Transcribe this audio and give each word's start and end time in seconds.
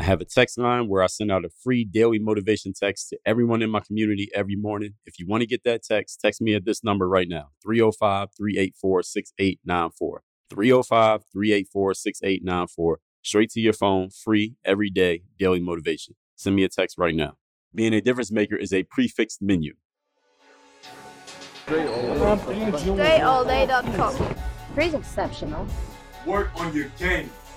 I 0.00 0.04
have 0.04 0.20
a 0.20 0.24
text 0.24 0.58
line 0.58 0.86
where 0.88 1.02
I 1.02 1.08
send 1.08 1.32
out 1.32 1.44
a 1.44 1.50
free 1.50 1.84
daily 1.84 2.20
motivation 2.20 2.72
text 2.72 3.08
to 3.08 3.18
everyone 3.26 3.62
in 3.62 3.70
my 3.70 3.80
community 3.80 4.30
every 4.32 4.54
morning. 4.54 4.94
If 5.06 5.18
you 5.18 5.26
want 5.26 5.40
to 5.40 5.46
get 5.46 5.64
that 5.64 5.82
text, 5.82 6.20
text 6.20 6.40
me 6.40 6.54
at 6.54 6.64
this 6.64 6.84
number 6.84 7.08
right 7.08 7.28
now 7.28 7.48
305 7.64 8.28
384 8.36 9.02
6894. 9.02 10.22
305 10.50 11.24
384 11.32 11.94
6894. 11.94 13.00
Straight 13.22 13.50
to 13.50 13.60
your 13.60 13.72
phone, 13.72 14.10
free, 14.10 14.54
every 14.64 14.90
day, 14.90 15.22
daily 15.36 15.60
motivation. 15.60 16.14
Send 16.36 16.54
me 16.54 16.62
a 16.62 16.68
text 16.68 16.96
right 16.96 17.14
now. 17.14 17.34
Being 17.74 17.92
a 17.92 18.00
difference 18.00 18.30
maker 18.30 18.54
is 18.54 18.72
a 18.72 18.84
prefixed 18.84 19.42
menu. 19.42 19.74
DreAllDay.com. 21.66 24.36
Pretty 24.74 24.96
exceptional. 24.96 25.66
Work 26.24 26.52
on 26.60 26.72
your 26.74 26.86
game. 26.98 27.30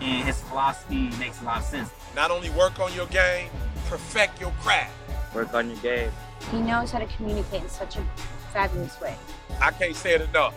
And 0.00 0.24
his 0.24 0.40
philosophy 0.42 1.10
makes 1.18 1.40
a 1.40 1.44
lot 1.44 1.58
of 1.58 1.64
sense. 1.64 1.90
Not 2.14 2.30
only 2.30 2.50
work 2.50 2.78
on 2.80 2.92
your 2.94 3.06
game, 3.06 3.48
perfect 3.86 4.40
your 4.40 4.50
craft. 4.60 4.92
Work 5.34 5.54
on 5.54 5.68
your 5.68 5.78
game. 5.78 6.10
He 6.50 6.60
knows 6.60 6.90
how 6.90 6.98
to 6.98 7.06
communicate 7.06 7.62
in 7.62 7.68
such 7.68 7.96
a 7.96 8.04
fabulous 8.52 9.00
way. 9.00 9.16
I 9.60 9.70
can't 9.70 9.96
say 9.96 10.14
it 10.14 10.20
enough. 10.22 10.54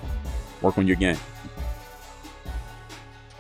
Work 0.61 0.77
on 0.77 0.87
your 0.87 0.95
game. 0.95 1.17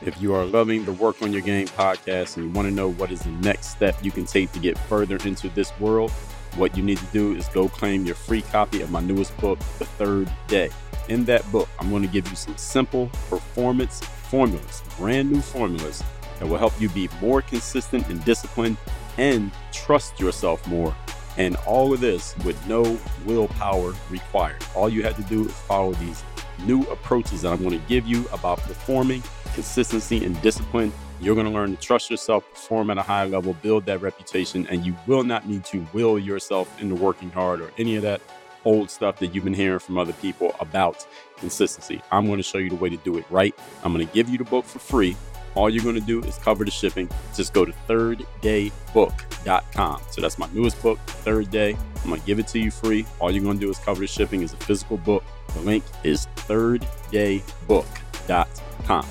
If 0.01 0.21
you 0.21 0.33
are 0.33 0.45
loving 0.45 0.85
the 0.85 0.93
Work 0.93 1.21
on 1.21 1.33
Your 1.33 1.41
Game 1.41 1.67
podcast 1.67 2.37
and 2.37 2.45
you 2.45 2.51
want 2.51 2.69
to 2.69 2.73
know 2.73 2.89
what 2.89 3.11
is 3.11 3.19
the 3.19 3.31
next 3.31 3.67
step 3.67 3.97
you 4.01 4.11
can 4.11 4.25
take 4.25 4.51
to 4.53 4.59
get 4.59 4.77
further 4.77 5.17
into 5.25 5.49
this 5.49 5.77
world, 5.77 6.11
what 6.55 6.77
you 6.77 6.83
need 6.83 6.97
to 6.99 7.05
do 7.07 7.35
is 7.35 7.49
go 7.49 7.67
claim 7.67 8.05
your 8.05 8.15
free 8.15 8.41
copy 8.41 8.81
of 8.81 8.91
my 8.91 9.01
newest 9.01 9.35
book, 9.37 9.59
The 9.77 9.85
Third 9.85 10.31
Day. 10.47 10.69
In 11.09 11.25
that 11.25 11.49
book, 11.51 11.67
I'm 11.79 11.89
going 11.89 12.01
to 12.03 12.07
give 12.07 12.29
you 12.29 12.35
some 12.35 12.55
simple 12.55 13.07
performance 13.29 14.01
formulas, 14.29 14.83
brand 14.97 15.31
new 15.31 15.41
formulas 15.41 16.03
that 16.39 16.47
will 16.47 16.57
help 16.57 16.79
you 16.79 16.87
be 16.89 17.09
more 17.21 17.41
consistent 17.41 18.07
and 18.09 18.23
disciplined 18.23 18.77
and 19.17 19.51
trust 19.73 20.19
yourself 20.19 20.65
more. 20.67 20.95
And 21.37 21.55
all 21.67 21.93
of 21.93 21.99
this 21.99 22.35
with 22.45 22.65
no 22.67 22.97
willpower 23.25 23.93
required. 24.09 24.63
All 24.75 24.89
you 24.89 25.03
have 25.03 25.15
to 25.17 25.23
do 25.23 25.45
is 25.45 25.51
follow 25.51 25.93
these 25.93 26.23
new 26.65 26.83
approaches 26.83 27.41
that 27.41 27.53
I'm 27.53 27.59
going 27.59 27.79
to 27.79 27.87
give 27.87 28.05
you 28.05 28.27
about 28.31 28.59
performing, 28.59 29.23
consistency, 29.53 30.23
and 30.25 30.39
discipline. 30.41 30.91
You're 31.21 31.35
going 31.35 31.47
to 31.47 31.53
learn 31.53 31.75
to 31.75 31.81
trust 31.81 32.09
yourself, 32.09 32.49
perform 32.49 32.89
at 32.89 32.97
a 32.97 33.01
high 33.01 33.25
level, 33.25 33.53
build 33.61 33.85
that 33.85 34.01
reputation, 34.01 34.67
and 34.67 34.85
you 34.85 34.95
will 35.07 35.23
not 35.23 35.47
need 35.47 35.65
to 35.65 35.85
will 35.93 36.19
yourself 36.19 36.81
into 36.81 36.95
working 36.95 37.29
hard 37.29 37.61
or 37.61 37.71
any 37.77 37.95
of 37.95 38.03
that 38.03 38.21
old 38.65 38.89
stuff 38.89 39.19
that 39.19 39.27
you've 39.27 39.43
been 39.43 39.53
hearing 39.53 39.79
from 39.79 39.97
other 39.97 40.13
people 40.13 40.55
about 40.59 41.05
consistency. 41.37 42.01
I'm 42.11 42.25
going 42.25 42.37
to 42.37 42.43
show 42.43 42.57
you 42.57 42.69
the 42.69 42.75
way 42.75 42.89
to 42.89 42.97
do 42.97 43.17
it 43.17 43.25
right. 43.29 43.53
I'm 43.83 43.93
going 43.93 44.05
to 44.05 44.13
give 44.13 44.29
you 44.29 44.37
the 44.37 44.43
book 44.43 44.65
for 44.65 44.79
free. 44.79 45.15
All 45.55 45.69
you're 45.69 45.83
going 45.83 45.95
to 45.95 46.01
do 46.01 46.21
is 46.23 46.37
cover 46.37 46.63
the 46.63 46.71
shipping. 46.71 47.09
Just 47.35 47.53
go 47.53 47.65
to 47.65 47.73
thirddaybook.com. 47.87 50.01
So 50.11 50.21
that's 50.21 50.37
my 50.37 50.47
newest 50.53 50.81
book, 50.81 50.99
Third 50.99 51.49
Day. 51.49 51.75
I'm 52.03 52.09
going 52.09 52.21
to 52.21 52.27
give 52.27 52.39
it 52.39 52.47
to 52.49 52.59
you 52.59 52.69
free. 52.71 53.05
All 53.19 53.31
you're 53.31 53.43
going 53.43 53.59
to 53.59 53.65
do 53.65 53.69
is 53.69 53.79
cover 53.79 54.01
the 54.01 54.07
shipping. 54.07 54.43
It's 54.43 54.53
a 54.53 54.57
physical 54.57 54.97
book. 54.97 55.23
The 55.53 55.61
link 55.61 55.83
is 56.03 56.27
thirddaybook.com. 56.35 59.05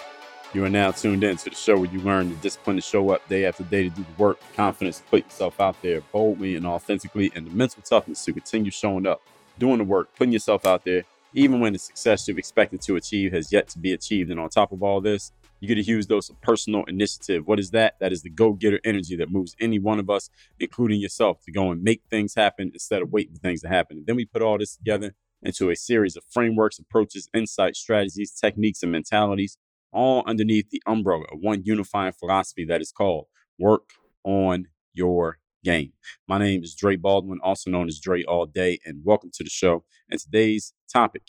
You 0.55 0.67
are 0.67 0.71
now 0.71 0.91
tuned 0.91 1.25
in 1.25 1.39
to 1.39 1.49
the 1.49 1.57
show 1.57 1.79
where 1.79 1.91
you 1.91 1.99
learn 2.01 2.29
the 2.29 2.37
discipline 2.37 2.77
to 2.77 2.83
show 2.83 3.09
up 3.09 3.27
day 3.27 3.47
after 3.47 3.65
day 3.65 3.85
to 3.85 3.89
do 3.89 4.03
the 4.03 4.23
work, 4.23 4.39
confidence 4.55 4.99
to 4.99 5.05
put 5.05 5.25
yourself 5.25 5.59
out 5.59 5.81
there 5.81 6.03
boldly 6.13 6.57
and 6.57 6.67
authentically, 6.67 7.33
and 7.35 7.47
the 7.47 7.51
mental 7.53 7.83
toughness 7.83 8.23
to 8.27 8.35
continue 8.35 8.71
showing 8.71 9.07
up, 9.07 9.23
doing 9.59 9.79
the 9.79 9.85
work, 9.85 10.15
putting 10.15 10.31
yourself 10.31 10.67
out 10.67 10.85
there, 10.85 11.05
even 11.33 11.61
when 11.61 11.73
the 11.73 11.79
success 11.79 12.29
you've 12.29 12.37
expected 12.37 12.83
to 12.83 12.97
achieve 12.97 13.33
has 13.33 13.51
yet 13.51 13.67
to 13.69 13.79
be 13.79 13.95
achieved. 13.95 14.31
And 14.31 14.39
on 14.39 14.51
top 14.51 14.73
of 14.73 14.83
all 14.83 15.01
this, 15.01 15.33
you 15.61 15.69
get 15.69 15.79
a 15.79 15.83
huge 15.83 16.07
dose 16.07 16.29
of 16.29 16.39
personal 16.43 16.85
initiative. 16.85 17.47
What 17.47 17.59
is 17.59 17.71
that? 17.71 17.95
That 17.99 18.13
is 18.13 18.21
the 18.21 18.29
go 18.29 18.53
getter 18.53 18.81
energy 18.85 19.17
that 19.17 19.31
moves 19.31 19.57
any 19.59 19.79
one 19.79 19.99
of 19.99 20.11
us, 20.11 20.29
including 20.61 21.01
yourself, 21.01 21.41
to 21.47 21.53
go 21.53 21.71
and 21.71 21.83
make 21.83 22.03
things 22.11 22.35
happen 22.35 22.73
instead 22.75 23.01
of 23.01 23.11
waiting 23.11 23.33
for 23.33 23.41
things 23.41 23.63
to 23.63 23.69
happen. 23.69 23.97
And 23.97 24.07
then 24.07 24.17
we 24.17 24.27
put 24.27 24.43
all 24.43 24.59
this 24.59 24.77
together 24.77 25.15
into 25.43 25.71
a 25.71 25.77
series 25.77 26.15
of 26.15 26.25
frameworks, 26.29 26.79
approaches, 26.79 27.31
insights, 27.33 27.79
strategies, 27.79 28.33
techniques, 28.33 28.83
and 28.83 28.93
mentalities 28.93 29.57
all 29.93 30.23
underneath 30.27 30.71
the 30.71 30.83
umbrella 30.87 31.25
of 31.33 31.39
one 31.41 31.63
unifying 31.65 32.13
philosophy 32.13 32.65
that 32.67 32.81
is 32.81 32.93
called 32.93 33.27
work 33.59 33.91
on 34.25 34.67
your 34.95 35.39
game. 35.65 35.93
My 36.27 36.39
name 36.39 36.63
is 36.63 36.75
Dre 36.75 36.97
Baldwin, 36.97 37.39
also 37.43 37.71
known 37.71 37.89
as 37.89 38.01
Dre 38.01 38.25
All 38.25 38.47
Day, 38.47 38.79
and 38.85 39.03
welcome 39.05 39.31
to 39.35 39.45
the 39.45 39.51
show. 39.51 39.85
And 40.11 40.19
today's 40.19 40.75
topic 40.93 41.23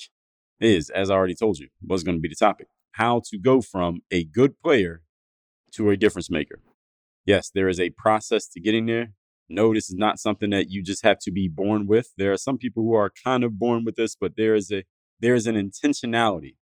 is, 0.60 0.90
as 0.90 1.10
I 1.10 1.16
already 1.16 1.36
told 1.36 1.60
you, 1.60 1.68
what's 1.82 2.04
going 2.04 2.18
to 2.18 2.22
be 2.22 2.30
the 2.30 2.36
topic 2.36 2.68
how 2.94 3.22
to 3.26 3.38
go 3.38 3.62
from 3.62 4.02
a 4.12 4.24
good 4.24 4.60
player 4.60 5.02
to 5.72 5.90
a 5.90 5.98
difference 5.98 6.30
maker. 6.30 6.62
Yes, 7.26 7.50
there 7.54 7.68
is 7.68 7.80
a 7.80 7.90
process 7.92 8.48
to 8.50 8.60
getting 8.60 8.86
there. 8.86 9.14
No, 9.50 9.74
this 9.74 9.90
is 9.90 9.96
not 9.96 10.20
something 10.20 10.50
that 10.52 10.70
you 10.70 10.84
just 10.84 11.04
have 11.04 11.20
to 11.20 11.32
be 11.32 11.48
born 11.48 11.88
with. 11.88 12.14
There 12.18 12.32
are 12.32 12.38
some 12.38 12.58
people 12.58 12.84
who 12.84 12.94
are 12.94 13.12
kind 13.24 13.44
of 13.44 13.60
born 13.60 13.84
with 13.84 13.96
this, 13.96 14.16
but 14.16 14.34
there 14.38 14.56
is 14.56 14.72
a 14.72 14.84
there 15.20 15.36
is 15.36 15.48
an 15.48 15.56
intentionality 15.56 16.56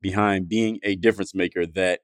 behind 0.00 0.48
being 0.48 0.78
a 0.82 0.96
difference 0.96 1.34
maker 1.34 1.66
that 1.66 2.00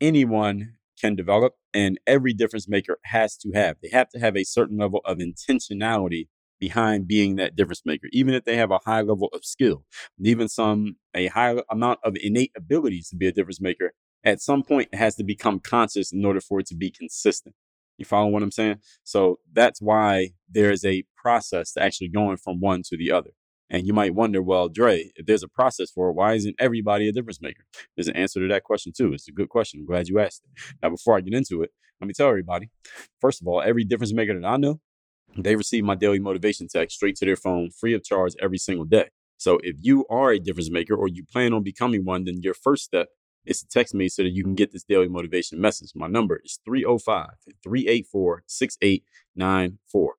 anyone 0.00 0.74
can 1.00 1.14
develop 1.14 1.54
and 1.74 1.98
every 2.06 2.32
difference 2.32 2.68
maker 2.68 2.98
has 3.04 3.36
to 3.36 3.50
have. 3.54 3.76
They 3.82 3.90
have 3.90 4.08
to 4.10 4.18
have 4.18 4.36
a 4.36 4.44
certain 4.44 4.78
level 4.78 5.00
of 5.04 5.18
intentionality 5.18 6.28
behind 6.58 7.06
being 7.06 7.36
that 7.36 7.54
difference 7.54 7.82
maker, 7.84 8.08
even 8.12 8.34
if 8.34 8.44
they 8.44 8.56
have 8.56 8.70
a 8.70 8.80
high 8.84 9.02
level 9.02 9.28
of 9.32 9.44
skill, 9.44 9.84
even 10.22 10.48
some 10.48 10.96
a 11.14 11.26
high 11.26 11.56
amount 11.70 11.98
of 12.02 12.16
innate 12.22 12.52
abilities 12.56 13.08
to 13.10 13.16
be 13.16 13.26
a 13.26 13.32
difference 13.32 13.60
maker. 13.60 13.92
At 14.24 14.40
some 14.40 14.62
point, 14.62 14.88
it 14.92 14.96
has 14.96 15.14
to 15.16 15.24
become 15.24 15.60
conscious 15.60 16.12
in 16.12 16.24
order 16.24 16.40
for 16.40 16.60
it 16.60 16.66
to 16.66 16.74
be 16.74 16.90
consistent. 16.90 17.54
You 17.98 18.04
follow 18.04 18.28
what 18.28 18.42
I'm 18.42 18.50
saying? 18.50 18.78
So 19.04 19.38
that's 19.52 19.80
why 19.80 20.30
there's 20.48 20.84
a 20.84 21.04
process 21.16 21.72
to 21.72 21.82
actually 21.82 22.08
going 22.08 22.36
from 22.36 22.60
one 22.60 22.82
to 22.86 22.96
the 22.96 23.10
other. 23.10 23.30
And 23.68 23.86
you 23.86 23.92
might 23.92 24.14
wonder, 24.14 24.42
well, 24.42 24.68
Dre, 24.68 25.10
if 25.16 25.26
there's 25.26 25.42
a 25.42 25.48
process 25.48 25.90
for 25.90 26.08
it, 26.08 26.12
why 26.12 26.34
isn't 26.34 26.54
everybody 26.58 27.08
a 27.08 27.12
difference 27.12 27.40
maker? 27.42 27.64
There's 27.96 28.08
an 28.08 28.16
answer 28.16 28.40
to 28.40 28.48
that 28.48 28.62
question 28.62 28.92
too. 28.96 29.12
It's 29.12 29.28
a 29.28 29.32
good 29.32 29.48
question. 29.48 29.80
I'm 29.80 29.86
glad 29.86 30.08
you 30.08 30.20
asked 30.20 30.42
it. 30.44 30.74
Now, 30.82 30.90
before 30.90 31.16
I 31.16 31.20
get 31.20 31.34
into 31.34 31.62
it, 31.62 31.70
let 32.00 32.06
me 32.06 32.14
tell 32.14 32.28
everybody. 32.28 32.70
First 33.20 33.40
of 33.40 33.48
all, 33.48 33.62
every 33.62 33.84
difference 33.84 34.12
maker 34.12 34.38
that 34.38 34.46
I 34.46 34.56
know, 34.56 34.80
they 35.36 35.56
receive 35.56 35.84
my 35.84 35.94
daily 35.94 36.18
motivation 36.18 36.68
text 36.68 36.96
straight 36.96 37.16
to 37.16 37.24
their 37.24 37.36
phone, 37.36 37.70
free 37.70 37.94
of 37.94 38.04
charge 38.04 38.34
every 38.40 38.58
single 38.58 38.84
day. 38.84 39.08
So 39.38 39.58
if 39.62 39.76
you 39.80 40.06
are 40.08 40.30
a 40.30 40.38
difference 40.38 40.70
maker 40.70 40.94
or 40.94 41.08
you 41.08 41.24
plan 41.24 41.52
on 41.52 41.62
becoming 41.62 42.04
one, 42.04 42.24
then 42.24 42.42
your 42.42 42.54
first 42.54 42.84
step 42.84 43.08
is 43.44 43.60
to 43.60 43.68
text 43.68 43.94
me 43.94 44.08
so 44.08 44.22
that 44.22 44.30
you 44.30 44.42
can 44.42 44.54
get 44.54 44.72
this 44.72 44.82
daily 44.84 45.08
motivation 45.08 45.60
message. 45.60 45.92
My 45.94 46.06
number 46.06 46.40
is 46.44 46.58
305 46.64 47.28
384 47.62 48.42
6894. 48.46 50.14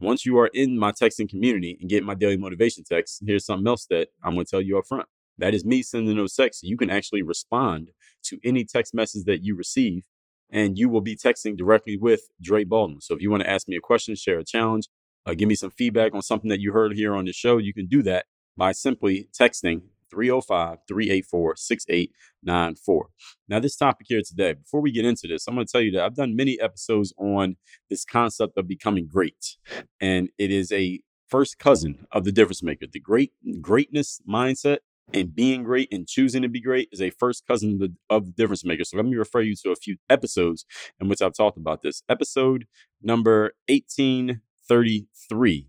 Once 0.00 0.24
you 0.24 0.38
are 0.38 0.48
in 0.54 0.78
my 0.78 0.90
texting 0.90 1.28
community 1.28 1.76
and 1.80 1.90
get 1.90 2.02
my 2.02 2.14
daily 2.14 2.36
motivation 2.36 2.82
text, 2.82 3.22
here's 3.26 3.44
something 3.44 3.66
else 3.66 3.86
that 3.90 4.08
I'm 4.24 4.34
going 4.34 4.46
to 4.46 4.50
tell 4.50 4.60
you 4.60 4.78
up 4.78 4.86
front. 4.86 5.06
That 5.38 5.54
is 5.54 5.64
me 5.64 5.82
sending 5.82 6.16
those 6.16 6.34
texts. 6.34 6.62
You 6.62 6.76
can 6.76 6.90
actually 6.90 7.22
respond 7.22 7.90
to 8.24 8.38
any 8.42 8.64
text 8.64 8.94
message 8.94 9.24
that 9.24 9.44
you 9.44 9.54
receive, 9.54 10.04
and 10.50 10.78
you 10.78 10.88
will 10.88 11.02
be 11.02 11.16
texting 11.16 11.56
directly 11.56 11.96
with 11.96 12.22
Dre 12.40 12.64
Baldwin. 12.64 13.00
So 13.00 13.14
if 13.14 13.20
you 13.20 13.30
want 13.30 13.42
to 13.42 13.50
ask 13.50 13.68
me 13.68 13.76
a 13.76 13.80
question, 13.80 14.14
share 14.14 14.38
a 14.38 14.44
challenge, 14.44 14.88
uh, 15.26 15.34
give 15.34 15.48
me 15.48 15.54
some 15.54 15.70
feedback 15.70 16.14
on 16.14 16.22
something 16.22 16.48
that 16.48 16.60
you 16.60 16.72
heard 16.72 16.94
here 16.94 17.14
on 17.14 17.26
the 17.26 17.32
show, 17.32 17.58
you 17.58 17.74
can 17.74 17.86
do 17.86 18.02
that 18.04 18.24
by 18.56 18.72
simply 18.72 19.28
texting 19.38 19.82
305 20.10 20.78
384 20.86 21.56
6894. 21.56 23.06
Now, 23.48 23.60
this 23.60 23.76
topic 23.76 24.06
here 24.08 24.22
today, 24.26 24.54
before 24.54 24.80
we 24.80 24.92
get 24.92 25.04
into 25.04 25.28
this, 25.28 25.46
I'm 25.46 25.54
going 25.54 25.66
to 25.66 25.72
tell 25.72 25.80
you 25.80 25.92
that 25.92 26.04
I've 26.04 26.16
done 26.16 26.36
many 26.36 26.60
episodes 26.60 27.12
on 27.18 27.56
this 27.88 28.04
concept 28.04 28.56
of 28.56 28.68
becoming 28.68 29.06
great. 29.06 29.56
And 30.00 30.30
it 30.38 30.50
is 30.50 30.72
a 30.72 31.00
first 31.28 31.58
cousin 31.58 32.06
of 32.12 32.24
the 32.24 32.32
difference 32.32 32.62
maker. 32.62 32.86
The 32.92 33.00
great 33.00 33.32
greatness 33.60 34.20
mindset 34.28 34.78
and 35.12 35.34
being 35.34 35.64
great 35.64 35.92
and 35.92 36.06
choosing 36.06 36.42
to 36.42 36.48
be 36.48 36.60
great 36.60 36.88
is 36.92 37.00
a 37.00 37.10
first 37.10 37.44
cousin 37.46 37.72
of 37.74 37.78
the, 37.78 37.94
of 38.08 38.26
the 38.26 38.32
difference 38.32 38.64
maker. 38.64 38.84
So 38.84 38.96
let 38.96 39.06
me 39.06 39.16
refer 39.16 39.40
you 39.40 39.54
to 39.56 39.70
a 39.70 39.76
few 39.76 39.96
episodes 40.08 40.64
in 41.00 41.08
which 41.08 41.22
I've 41.22 41.34
talked 41.34 41.56
about 41.56 41.82
this. 41.82 42.02
Episode 42.08 42.66
number 43.02 43.54
1833 43.68 45.68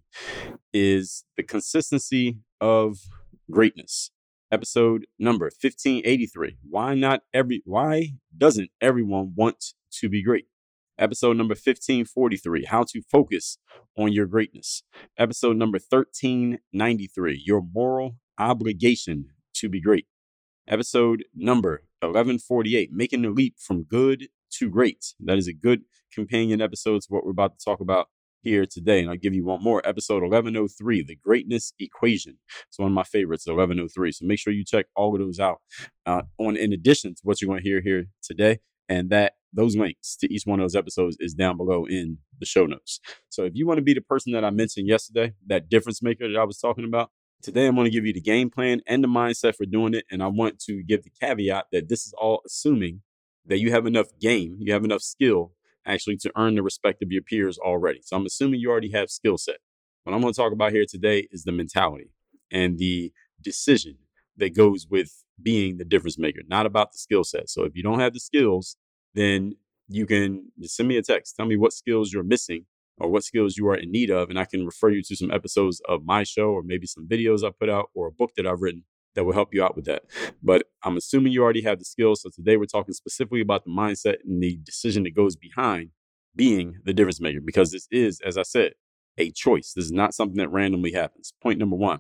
is 0.74 1.24
the 1.38 1.44
consistency 1.44 2.40
of 2.60 2.98
greatness 3.50 4.12
episode 4.52 5.06
number 5.18 5.46
1583. 5.46 6.58
Why 6.70 6.94
not 6.94 7.22
every 7.34 7.62
why 7.66 8.14
doesn't 8.38 8.70
everyone 8.82 9.34
want 9.36 9.74
to 10.00 10.10
be 10.10 10.24
great? 10.24 10.46
Episode 11.00 11.38
number 11.38 11.54
1543, 11.54 12.66
how 12.66 12.84
to 12.84 13.02
focus 13.10 13.58
on 13.98 14.12
your 14.12 14.28
greatness. 14.28 14.84
Episode 15.18 15.58
number 15.58 15.80
1393, 15.90 17.42
your 17.44 17.62
moral 17.74 18.18
obligation 18.38 19.28
to 19.56 19.70
be 19.70 19.82
great. 19.82 20.06
Episode 20.68 21.24
number 21.36 21.84
1148, 22.02 22.92
making 22.94 23.24
the 23.24 23.30
leap 23.30 23.56
from 23.58 23.84
good 23.84 24.28
to 24.52 24.70
great. 24.70 25.16
That 25.20 25.38
is 25.38 25.48
a 25.48 25.54
good 25.54 25.82
companion 26.14 26.62
episode 26.62 27.02
to 27.02 27.08
what 27.10 27.26
we're 27.26 27.32
about 27.32 27.58
to 27.58 27.66
talk 27.66 27.80
about 27.80 28.10
here 28.42 28.66
today. 28.66 29.00
And 29.00 29.10
I'll 29.10 29.18
give 29.18 29.34
you 29.34 29.46
one 29.46 29.64
more 29.64 29.82
episode 29.88 30.24
1103, 30.24 31.04
The 31.04 31.16
Greatness 31.16 31.74
Equation. 31.80 32.38
It's 32.68 32.80
one 32.80 32.90
of 32.90 32.94
my 32.94 33.04
favorites, 33.04 33.46
1103. 33.46 34.12
So 34.12 34.26
make 34.26 34.40
sure 34.40 34.54
you 34.54 34.66
check 34.66 34.88
all 34.96 35.14
of 35.14 35.20
those 35.20 35.40
out 35.40 35.60
uh, 36.06 36.24
on 36.38 36.58
in 36.58 36.74
addition 36.74 37.16
to 37.16 37.22
what 37.24 37.42
you're 37.42 37.50
going 37.50 37.62
to 37.62 37.68
hear 37.68 37.82
here 37.82 38.06
today. 38.22 38.60
And 38.90 39.10
that 39.10 39.34
those 39.54 39.76
links 39.76 40.16
to 40.18 40.34
each 40.34 40.44
one 40.46 40.60
of 40.60 40.64
those 40.64 40.76
episodes 40.76 41.18
is 41.20 41.34
down 41.34 41.58
below 41.58 41.86
in 41.86 42.18
the 42.40 42.46
show 42.46 42.66
notes. 42.66 43.00
So 43.30 43.44
if 43.44 43.54
you 43.56 43.68
want 43.68 43.78
to 43.78 43.84
be 43.84 43.94
the 43.94 44.02
person 44.02 44.34
that 44.34 44.46
I 44.46 44.50
mentioned 44.50 44.88
yesterday, 44.88 45.34
that 45.48 45.70
difference 45.70 46.02
maker 46.02 46.30
that 46.30 46.40
I 46.40 46.44
was 46.44 46.58
talking 46.58 46.86
about, 46.86 47.12
today 47.42 47.68
I'm 47.68 47.76
going 47.76 47.86
to 47.86 47.92
give 47.92 48.06
you 48.06 48.14
the 48.14 48.22
game 48.22 48.50
plan 48.50 48.82
and 48.88 49.04
the 49.04 49.08
mindset 49.08 49.56
for 49.56 49.66
doing 49.66 49.94
it. 49.94 50.06
And 50.12 50.24
I 50.24 50.28
want 50.28 50.60
to 50.62 50.84
give 50.84 51.04
the 51.04 51.12
caveat 51.22 51.66
that 51.72 51.90
this 51.90 52.06
is 52.06 52.14
all 52.14 52.42
assuming 52.46 53.02
that 53.46 53.60
you 53.60 53.72
have 53.72 53.86
enough 53.86 54.08
game, 54.20 54.58
you 54.60 54.74
have 54.74 54.84
enough 54.84 55.02
skill 55.02 55.54
actually 55.86 56.18
to 56.18 56.32
earn 56.36 56.56
the 56.56 56.64
respect 56.64 57.02
of 57.02 57.12
your 57.12 57.22
peers 57.22 57.58
already. 57.58 58.02
So 58.04 58.16
I'm 58.16 58.26
assuming 58.26 58.60
you 58.60 58.70
already 58.70 58.92
have 58.92 59.10
skill 59.10 59.38
set. 59.38 59.58
What 60.04 60.14
I'm 60.14 60.22
going 60.22 60.34
to 60.34 60.38
talk 60.38 60.52
about 60.52 60.72
here 60.72 60.86
today 60.88 61.28
is 61.32 61.44
the 61.44 61.52
mentality 61.52 62.12
and 62.52 62.78
the 62.78 63.12
decision 63.42 63.98
that 64.38 64.56
goes 64.56 64.88
with 64.90 65.24
being 65.42 65.78
the 65.78 65.86
difference 65.86 66.18
maker, 66.18 66.42
not 66.48 66.66
about 66.66 66.92
the 66.92 66.98
skill 66.98 67.24
set. 67.24 67.50
So 67.50 67.64
if 67.64 67.76
you 67.76 67.84
don't 67.84 68.00
have 68.00 68.14
the 68.14 68.20
skills, 68.20 68.78
then 69.14 69.56
you 69.88 70.06
can 70.06 70.52
send 70.64 70.88
me 70.88 70.98
a 70.98 71.02
text. 71.02 71.36
Tell 71.36 71.46
me 71.46 71.58
what 71.58 71.74
skills 71.74 72.12
you're 72.14 72.24
missing 72.24 72.66
or 72.98 73.10
what 73.10 73.24
skills 73.24 73.58
you 73.58 73.68
are 73.68 73.76
in 73.76 73.92
need 73.92 74.10
of. 74.10 74.30
And 74.30 74.40
I 74.40 74.46
can 74.46 74.66
refer 74.66 74.90
you 74.90 75.02
to 75.04 75.16
some 75.16 75.32
episodes 75.32 75.82
of 75.88 76.06
my 76.06 76.24
show 76.24 76.50
or 76.50 76.64
maybe 76.64 76.88
some 76.88 77.08
videos 77.08 77.44
I 77.44 77.52
put 77.52 77.70
out 77.70 77.90
or 77.94 78.08
a 78.08 78.12
book 78.12 78.32
that 78.38 78.48
I've 78.48 78.62
written 78.62 78.84
that 79.16 79.24
will 79.24 79.34
help 79.34 79.54
you 79.54 79.64
out 79.64 79.76
with 79.76 79.86
that. 79.86 80.04
But 80.42 80.64
I'm 80.84 80.98
assuming 80.98 81.32
you 81.32 81.44
already 81.44 81.64
have 81.64 81.80
the 81.80 81.86
skills. 81.86 82.22
So 82.22 82.30
today 82.34 82.58
we're 82.58 82.66
talking 82.66 82.94
specifically 82.94 83.42
about 83.42 83.66
the 83.66 83.72
mindset 83.72 84.18
and 84.26 84.42
the 84.42 84.58
decision 84.64 85.04
that 85.04 85.16
goes 85.16 85.36
behind 85.36 85.90
being 86.36 86.76
the 86.86 86.94
difference 86.94 87.20
maker 87.20 87.42
because 87.44 87.72
this 87.72 87.88
is, 87.92 88.20
as 88.26 88.38
I 88.38 88.44
said, 88.44 88.74
a 89.18 89.32
choice. 89.32 89.74
This 89.76 89.86
is 89.86 89.92
not 89.92 90.14
something 90.14 90.38
that 90.38 90.52
randomly 90.52 90.94
happens. 90.94 91.34
Point 91.42 91.60
number 91.60 91.76
one. 91.76 92.00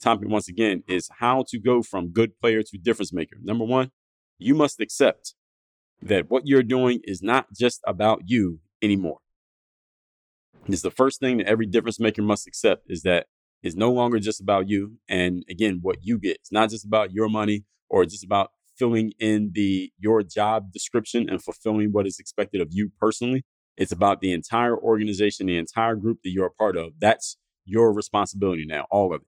Topic 0.00 0.28
once 0.28 0.48
again 0.48 0.82
is 0.88 1.08
how 1.18 1.44
to 1.48 1.58
go 1.58 1.82
from 1.82 2.08
good 2.08 2.38
player 2.40 2.62
to 2.62 2.78
difference 2.78 3.12
maker. 3.12 3.36
Number 3.40 3.64
one, 3.64 3.90
you 4.38 4.54
must 4.54 4.80
accept 4.80 5.34
that 6.00 6.28
what 6.28 6.46
you're 6.46 6.64
doing 6.64 7.00
is 7.04 7.22
not 7.22 7.46
just 7.56 7.80
about 7.86 8.22
you 8.26 8.58
anymore. 8.82 9.18
It's 10.66 10.82
the 10.82 10.90
first 10.90 11.20
thing 11.20 11.38
that 11.38 11.46
every 11.46 11.66
difference 11.66 12.00
maker 12.00 12.22
must 12.22 12.46
accept 12.46 12.86
is 12.88 13.02
that 13.02 13.26
is 13.62 13.76
no 13.76 13.92
longer 13.92 14.18
just 14.18 14.40
about 14.40 14.68
you. 14.68 14.98
And 15.08 15.44
again, 15.48 15.78
what 15.82 15.98
you 16.02 16.18
get. 16.18 16.36
It's 16.36 16.52
not 16.52 16.70
just 16.70 16.84
about 16.84 17.12
your 17.12 17.28
money 17.28 17.64
or 17.88 18.04
just 18.04 18.24
about 18.24 18.50
filling 18.76 19.12
in 19.18 19.52
the 19.54 19.92
your 19.98 20.22
job 20.22 20.72
description 20.72 21.28
and 21.28 21.42
fulfilling 21.42 21.92
what 21.92 22.06
is 22.06 22.18
expected 22.18 22.60
of 22.60 22.68
you 22.70 22.90
personally. 22.98 23.44
It's 23.76 23.92
about 23.92 24.20
the 24.20 24.32
entire 24.32 24.76
organization, 24.76 25.46
the 25.46 25.56
entire 25.56 25.96
group 25.96 26.18
that 26.24 26.30
you're 26.30 26.46
a 26.46 26.50
part 26.50 26.76
of. 26.76 26.92
That's 26.98 27.36
your 27.64 27.92
responsibility 27.92 28.66
now, 28.66 28.86
all 28.90 29.14
of 29.14 29.22
it. 29.22 29.26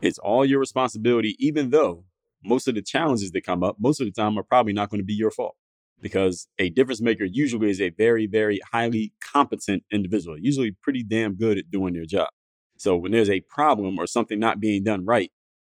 It's 0.00 0.18
all 0.18 0.44
your 0.44 0.60
responsibility, 0.60 1.36
even 1.38 1.70
though 1.70 2.04
most 2.44 2.68
of 2.68 2.74
the 2.74 2.82
challenges 2.82 3.30
that 3.32 3.44
come 3.44 3.62
up, 3.62 3.76
most 3.78 4.00
of 4.00 4.06
the 4.06 4.12
time, 4.12 4.38
are 4.38 4.42
probably 4.42 4.72
not 4.72 4.90
going 4.90 5.00
to 5.00 5.04
be 5.04 5.14
your 5.14 5.30
fault 5.30 5.56
because 6.00 6.48
a 6.58 6.68
difference 6.70 7.00
maker 7.00 7.24
usually 7.24 7.70
is 7.70 7.80
a 7.80 7.90
very, 7.90 8.26
very 8.26 8.60
highly 8.72 9.12
competent 9.32 9.82
individual, 9.90 10.38
usually 10.38 10.72
pretty 10.82 11.02
damn 11.02 11.34
good 11.34 11.58
at 11.58 11.70
doing 11.70 11.94
their 11.94 12.04
job. 12.04 12.28
So 12.76 12.96
when 12.96 13.12
there's 13.12 13.30
a 13.30 13.40
problem 13.40 13.98
or 13.98 14.06
something 14.06 14.38
not 14.38 14.60
being 14.60 14.84
done 14.84 15.04
right, 15.04 15.30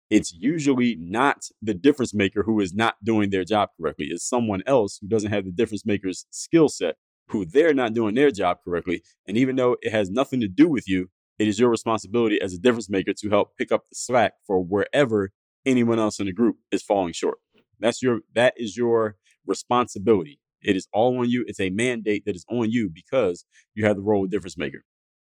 it's 0.10 0.34
usually 0.34 0.96
not 1.00 1.46
the 1.62 1.74
difference 1.74 2.14
maker 2.14 2.44
who 2.44 2.60
is 2.60 2.74
not 2.74 2.96
doing 3.04 3.30
their 3.30 3.44
job 3.44 3.70
correctly. 3.80 4.08
It's 4.12 4.28
someone 4.28 4.62
else 4.68 5.00
who 5.02 5.08
doesn't 5.08 5.32
have 5.32 5.46
the 5.46 5.52
difference 5.52 5.86
maker's 5.86 6.26
skill 6.30 6.70
set, 6.70 6.96
who 7.30 7.46
they're 7.46 7.74
not 7.74 7.94
doing 7.94 8.16
their 8.16 8.32
job 8.32 8.58
correctly. 8.64 9.02
And 9.28 9.38
even 9.38 9.56
though 9.56 9.78
it 9.82 9.92
has 9.92 10.10
nothing 10.10 10.40
to 10.42 10.48
do 10.48 10.68
with 10.70 10.88
you, 10.88 11.10
it 11.40 11.48
is 11.48 11.60
your 11.60 11.70
responsibility 11.70 12.40
as 12.42 12.54
a 12.54 12.60
difference 12.60 12.90
maker 12.90 13.14
to 13.14 13.30
help 13.30 13.58
pick 13.58 13.72
up 13.72 13.84
the 13.90 13.96
slack 13.96 14.34
for 14.46 14.64
wherever 14.64 15.32
anyone 15.66 16.00
else 16.00 16.20
in 16.20 16.28
the 16.28 16.34
group 16.34 16.58
is 16.72 16.84
falling 16.84 17.14
short. 17.14 17.40
That's 17.80 18.02
your 18.02 18.20
that 18.36 18.54
is 18.56 18.78
your 18.78 19.16
responsibility. 19.46 20.40
It 20.62 20.78
is 20.78 20.88
all 20.94 21.18
on 21.20 21.30
you. 21.30 21.44
It's 21.48 21.60
a 21.60 21.70
mandate 21.70 22.24
that 22.26 22.36
is 22.36 22.46
on 22.50 22.72
you 22.72 22.90
because 22.90 23.46
you 23.76 23.86
have 23.86 23.96
the 23.98 24.02
role 24.02 24.26
of 24.26 24.32
difference 24.32 24.58
maker. 24.58 24.84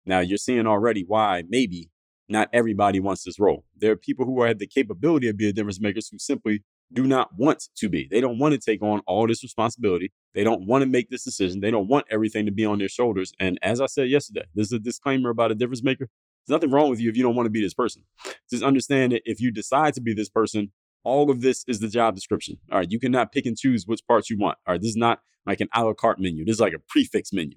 Now 0.06 0.20
you're 0.20 0.38
seeing 0.38 0.66
already 0.66 1.04
why 1.06 1.44
maybe 1.49 1.90
not 2.28 2.49
everybody 2.52 3.00
wants 3.00 3.25
this 3.25 3.38
role. 3.38 3.64
There 3.76 3.92
are 3.92 3.96
people 3.96 4.25
who 4.25 4.42
have 4.42 4.58
the 4.58 4.66
capability 4.66 5.28
of 5.28 5.37
being 5.37 5.54
difference 5.54 5.80
makers 5.80 6.08
who 6.08 6.18
simply 6.18 6.62
do 6.92 7.06
not 7.06 7.30
want 7.37 7.64
to 7.76 7.88
be. 7.88 8.08
They 8.11 8.20
don't 8.20 8.38
want 8.38 8.52
to 8.52 8.58
take 8.58 8.82
on 8.82 9.00
all 9.06 9.26
this 9.26 9.42
responsibility. 9.42 10.12
They 10.34 10.44
don't 10.44 10.66
want 10.66 10.82
to 10.82 10.88
make 10.88 11.11
this 11.11 11.25
decision. 11.25 11.61
They 11.61 11.70
don't 11.70 11.88
want 11.88 12.06
everything 12.11 12.46
to 12.46 12.52
be 12.52 12.64
on 12.64 12.78
their 12.78 12.88
shoulders. 12.88 13.32
And 13.40 13.58
as 13.62 13.80
I 13.80 13.87
said 13.87 14.08
yesterday, 14.08 14.44
this 14.54 14.68
is 14.68 14.73
a 14.73 14.78
disclaimer 14.78 15.30
about 15.30 15.50
a 15.50 15.54
difference 15.54 15.82
maker. 15.82 16.08
There's 16.46 16.54
nothing 16.56 16.70
wrong 16.70 16.90
with 16.90 17.00
you 17.00 17.11
if 17.11 17.16
you 17.16 17.23
don't 17.23 17.37
want 17.37 17.46
to 17.46 17.50
be 17.50 17.62
this 17.62 17.75
person. 17.75 18.02
Just 18.50 18.62
understand 18.62 19.12
that 19.12 19.23
if 19.25 19.40
you 19.40 19.50
decide 19.50 19.94
to 19.94 20.00
be 20.00 20.14
this 20.14 20.28
person, 20.28 20.73
all 21.02 21.30
of 21.30 21.40
this 21.40 21.64
is 21.66 21.80
the 21.80 21.88
job 21.88 22.14
description. 22.14 22.58
All 22.70 22.78
right. 22.78 22.90
You 22.90 22.99
cannot 22.99 23.32
pick 23.32 23.46
and 23.46 23.56
choose 23.56 23.87
which 23.87 24.06
parts 24.06 24.30
you 24.30 24.38
want. 24.38 24.58
All 24.66 24.75
right. 24.75 24.80
This 24.80 24.90
is 24.90 24.96
not 24.96 25.20
like 25.46 25.61
an 25.61 25.68
a 25.75 25.84
la 25.84 25.94
carte 25.94 26.18
menu. 26.20 26.44
This 26.44 26.54
is 26.54 26.61
like 26.61 26.75
a 26.75 26.78
prefix 26.88 27.32
menu. 27.32 27.56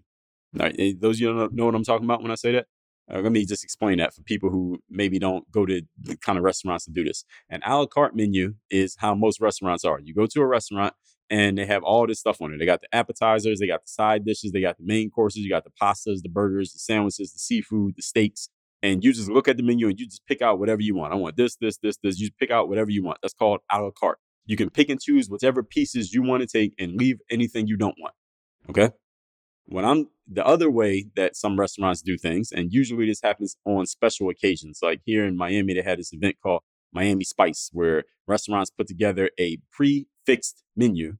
All 0.60 0.66
right, 0.66 0.75
eh, 0.80 0.94
those 1.00 1.20
you 1.20 1.34
don't 1.34 1.54
know 1.54 1.66
what 1.66 1.75
I'm 1.75 1.84
talking 1.84 2.06
about 2.06 2.22
when 2.22 2.32
I 2.32 2.36
say 2.36 2.54
that. 2.54 2.68
Uh, 3.12 3.20
let 3.20 3.32
me 3.32 3.46
just 3.46 3.63
explain 3.63 4.00
that 4.00 4.13
for 4.13 4.22
people 4.24 4.50
who 4.50 4.80
maybe 4.89 5.18
don't 5.18 5.50
go 5.51 5.66
to 5.66 5.82
the 6.01 6.18
kind 6.18 6.38
of 6.38 6.44
restaurants 6.44 6.86
to 6.86 6.92
do 6.92 7.04
this. 7.04 7.24
An 7.50 7.62
a 7.66 7.77
la 7.77 7.86
carte 7.86 8.16
menu 8.16 8.56
is 8.70 8.98
how 9.00 9.16
most 9.16 9.39
restaurants 9.39 9.86
are. 9.86 10.00
You 10.04 10.13
go 10.13 10.25
to 10.25 10.42
a 10.42 10.46
restaurant 10.46 10.94
and 11.30 11.58
they 11.58 11.66
have 11.66 11.84
all 11.84 12.06
this 12.08 12.20
stuff 12.20 12.42
on 12.42 12.54
it. 12.54 12.58
They 12.58 12.66
got 12.66 12.82
the 12.82 12.94
appetizers, 12.94 13.60
they 13.60 13.68
got 13.68 13.84
the 13.84 13.89
side 13.89 14.25
dishes, 14.25 14.51
they 14.51 14.62
got 14.62 14.77
the 14.77 14.84
main 14.86 15.10
courses, 15.10 15.42
you 15.42 15.50
got 15.50 15.63
the 15.63 15.72
pastas, 15.82 16.22
the 16.22 16.30
burgers, 16.30 16.74
the 16.74 16.80
sandwiches, 16.80 17.32
the 17.32 17.39
seafood, 17.39 17.96
the 17.96 18.01
steaks. 18.01 18.50
and 18.84 19.04
you 19.04 19.13
just 19.13 19.30
look 19.30 19.48
at 19.48 19.58
the 19.58 19.63
menu 19.63 19.88
and 19.88 20.00
you 20.00 20.06
just 20.06 20.25
pick 20.27 20.42
out 20.42 20.60
whatever 20.60 20.82
you 20.82 20.96
want. 20.96 21.13
I 21.13 21.16
want 21.16 21.38
this, 21.38 21.56
this, 21.58 21.77
this, 21.77 21.98
this. 22.04 22.20
You 22.20 22.27
just 22.27 22.38
pick 22.39 22.51
out 22.51 22.70
whatever 22.70 22.92
you 22.92 23.04
want. 23.04 23.20
That's 23.22 23.34
called 23.34 23.62
a 23.72 23.82
la 23.82 23.92
carte. 23.92 24.20
You 24.46 24.56
can 24.56 24.70
pick 24.70 24.89
and 24.89 25.01
choose 25.01 25.30
whatever 25.30 25.63
pieces 25.63 26.13
you 26.13 26.22
want 26.22 26.42
to 26.42 26.48
take 26.48 26.74
and 26.77 26.96
leave 26.96 27.20
anything 27.30 27.68
you 27.68 27.77
don't 27.77 27.96
want. 28.00 28.13
Okay. 28.70 28.92
When 29.70 29.86
I'm 29.86 30.08
the 30.28 30.46
other 30.46 30.70
way 30.70 31.08
that 31.16 31.36
some 31.36 31.60
restaurants 31.60 32.02
do 32.02 32.18
things, 32.18 32.52
and 32.52 32.72
usually 32.72 33.06
this 33.06 33.22
happens 33.22 33.58
on 33.66 33.86
special 33.86 34.30
occasions. 34.30 34.80
Like 34.82 35.02
here 35.06 35.26
in 35.26 35.38
Miami, 35.38 35.74
they 35.74 35.82
had 35.82 36.00
this 36.00 36.14
event 36.14 36.38
called 36.42 36.62
Miami 36.94 37.26
Spice, 37.26 37.70
where 37.74 38.04
restaurants 38.28 38.72
put 38.72 38.88
together 38.88 39.30
a 39.40 39.58
pre-fixed 39.72 40.64
menu 40.76 41.18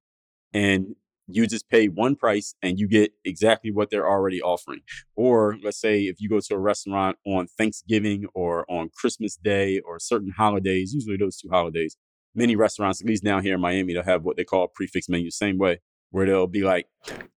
and 0.54 0.96
you 1.28 1.46
just 1.46 1.70
pay 1.70 1.88
one 1.88 2.16
price 2.16 2.56
and 2.62 2.80
you 2.80 2.88
get 2.88 3.12
exactly 3.26 3.70
what 3.70 3.90
they're 3.90 4.08
already 4.08 4.42
offering. 4.42 4.80
Or 5.16 5.58
let's 5.62 5.80
say 5.80 6.04
if 6.04 6.22
you 6.22 6.30
go 6.30 6.40
to 6.40 6.56
a 6.56 6.60
restaurant 6.60 7.18
on 7.26 7.48
Thanksgiving 7.48 8.28
or 8.34 8.66
on 8.72 8.90
Christmas 8.96 9.36
Day 9.36 9.82
or 9.82 10.00
certain 10.00 10.32
holidays, 10.38 10.94
usually 10.94 11.18
those 11.18 11.38
two 11.38 11.50
holidays, 11.50 11.98
many 12.34 12.56
restaurants, 12.56 13.02
at 13.02 13.08
least 13.08 13.26
down 13.26 13.44
here 13.44 13.56
in 13.56 13.62
Miami, 13.62 13.94
they'll 13.94 14.04
have 14.04 14.24
what 14.24 14.38
they 14.38 14.46
call 14.46 14.64
a 14.64 14.68
prefix 14.70 15.10
menu, 15.10 15.30
same 15.30 15.58
way, 15.58 15.80
where 16.12 16.26
they'll 16.26 16.48
be 16.48 16.64
like 16.64 16.88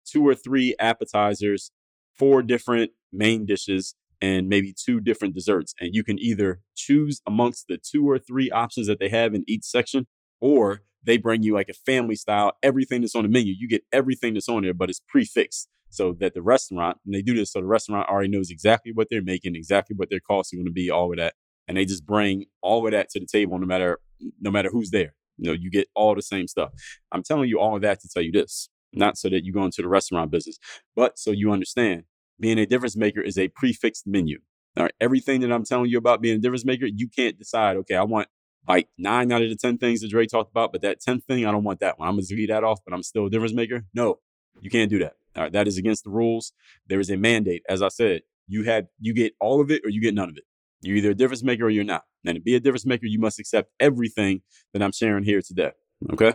two 0.05 0.27
or 0.27 0.35
three 0.35 0.75
appetizers, 0.79 1.71
four 2.17 2.41
different 2.41 2.91
main 3.11 3.45
dishes, 3.45 3.95
and 4.21 4.49
maybe 4.49 4.73
two 4.73 4.99
different 4.99 5.33
desserts. 5.33 5.73
And 5.79 5.95
you 5.95 6.03
can 6.03 6.19
either 6.19 6.61
choose 6.75 7.21
amongst 7.25 7.67
the 7.67 7.77
two 7.77 8.09
or 8.09 8.19
three 8.19 8.51
options 8.51 8.87
that 8.87 8.99
they 8.99 9.09
have 9.09 9.33
in 9.33 9.43
each 9.47 9.63
section, 9.63 10.07
or 10.41 10.81
they 11.03 11.17
bring 11.17 11.43
you 11.43 11.53
like 11.53 11.69
a 11.69 11.73
family 11.73 12.15
style, 12.15 12.53
everything 12.61 13.01
that's 13.01 13.15
on 13.15 13.23
the 13.23 13.29
menu. 13.29 13.53
You 13.57 13.67
get 13.67 13.83
everything 13.91 14.33
that's 14.33 14.49
on 14.49 14.63
there, 14.63 14.73
but 14.73 14.89
it's 14.89 15.01
prefixed 15.07 15.69
so 15.89 16.13
that 16.19 16.33
the 16.33 16.41
restaurant, 16.41 16.97
and 17.05 17.13
they 17.13 17.21
do 17.21 17.33
this 17.33 17.53
so 17.53 17.61
the 17.61 17.65
restaurant 17.65 18.09
already 18.09 18.29
knows 18.29 18.51
exactly 18.51 18.91
what 18.93 19.07
they're 19.09 19.23
making, 19.23 19.55
exactly 19.55 19.95
what 19.95 20.09
their 20.09 20.19
costs 20.19 20.53
are 20.53 20.57
going 20.57 20.65
to 20.65 20.71
be, 20.71 20.89
all 20.89 21.11
of 21.11 21.17
that. 21.17 21.33
And 21.67 21.77
they 21.77 21.85
just 21.85 22.05
bring 22.05 22.45
all 22.61 22.85
of 22.85 22.91
that 22.91 23.09
to 23.11 23.19
the 23.19 23.25
table 23.25 23.57
no 23.59 23.65
matter 23.65 23.99
no 24.41 24.51
matter 24.51 24.69
who's 24.69 24.89
there. 24.89 25.13
You 25.39 25.51
know, 25.51 25.57
you 25.59 25.71
get 25.71 25.87
all 25.95 26.15
the 26.15 26.21
same 26.21 26.47
stuff. 26.47 26.71
I'm 27.11 27.23
telling 27.23 27.49
you 27.49 27.59
all 27.59 27.75
of 27.75 27.81
that 27.81 28.01
to 28.01 28.09
tell 28.09 28.23
you 28.23 28.31
this, 28.31 28.69
not 28.93 29.17
so 29.17 29.29
that 29.29 29.43
you 29.43 29.53
go 29.53 29.63
into 29.63 29.81
the 29.81 29.87
restaurant 29.87 30.31
business, 30.31 30.57
but 30.95 31.17
so 31.17 31.31
you 31.31 31.51
understand 31.51 32.03
being 32.39 32.59
a 32.59 32.65
difference 32.65 32.95
maker 32.95 33.21
is 33.21 33.37
a 33.37 33.47
prefixed 33.49 34.07
menu. 34.07 34.39
All 34.77 34.83
right. 34.83 34.93
Everything 35.01 35.41
that 35.41 35.51
I'm 35.51 35.63
telling 35.63 35.89
you 35.89 35.97
about 35.97 36.21
being 36.21 36.35
a 36.35 36.39
difference 36.39 36.65
maker, 36.65 36.85
you 36.85 37.07
can't 37.07 37.37
decide, 37.37 37.75
okay, 37.77 37.95
I 37.95 38.03
want 38.03 38.27
like 38.67 38.87
nine 38.97 39.31
out 39.31 39.41
of 39.41 39.49
the 39.49 39.55
10 39.55 39.77
things 39.77 40.01
that 40.01 40.09
Dre 40.09 40.25
talked 40.25 40.51
about, 40.51 40.71
but 40.71 40.81
that 40.81 41.01
10th 41.01 41.23
thing, 41.23 41.45
I 41.45 41.51
don't 41.51 41.63
want 41.63 41.79
that 41.79 41.97
one. 41.97 42.07
I'm 42.07 42.15
going 42.15 42.25
to 42.25 42.35
leave 42.35 42.49
that 42.49 42.63
off, 42.63 42.79
but 42.85 42.93
I'm 42.93 43.03
still 43.03 43.25
a 43.25 43.29
difference 43.29 43.53
maker. 43.53 43.85
No, 43.93 44.19
you 44.61 44.69
can't 44.69 44.89
do 44.89 44.99
that. 44.99 45.13
All 45.35 45.43
right. 45.43 45.51
That 45.51 45.67
is 45.67 45.77
against 45.77 46.03
the 46.03 46.11
rules. 46.11 46.53
There 46.87 46.99
is 46.99 47.09
a 47.09 47.17
mandate. 47.17 47.63
As 47.67 47.81
I 47.81 47.87
said, 47.89 48.21
you 48.47 48.63
had, 48.63 48.87
you 48.99 49.13
get 49.13 49.33
all 49.39 49.59
of 49.61 49.71
it 49.71 49.81
or 49.83 49.89
you 49.89 50.01
get 50.01 50.13
none 50.13 50.29
of 50.29 50.37
it. 50.37 50.43
You're 50.81 50.97
either 50.97 51.11
a 51.11 51.15
difference 51.15 51.43
maker 51.43 51.65
or 51.65 51.69
you're 51.69 51.83
not. 51.83 52.03
And 52.25 52.35
to 52.35 52.41
be 52.41 52.55
a 52.55 52.59
difference 52.59 52.85
maker, 52.85 53.05
you 53.05 53.19
must 53.19 53.39
accept 53.39 53.71
everything 53.79 54.41
that 54.73 54.81
I'm 54.81 54.91
sharing 54.91 55.23
here 55.23 55.41
today. 55.41 55.71
Okay. 56.11 56.33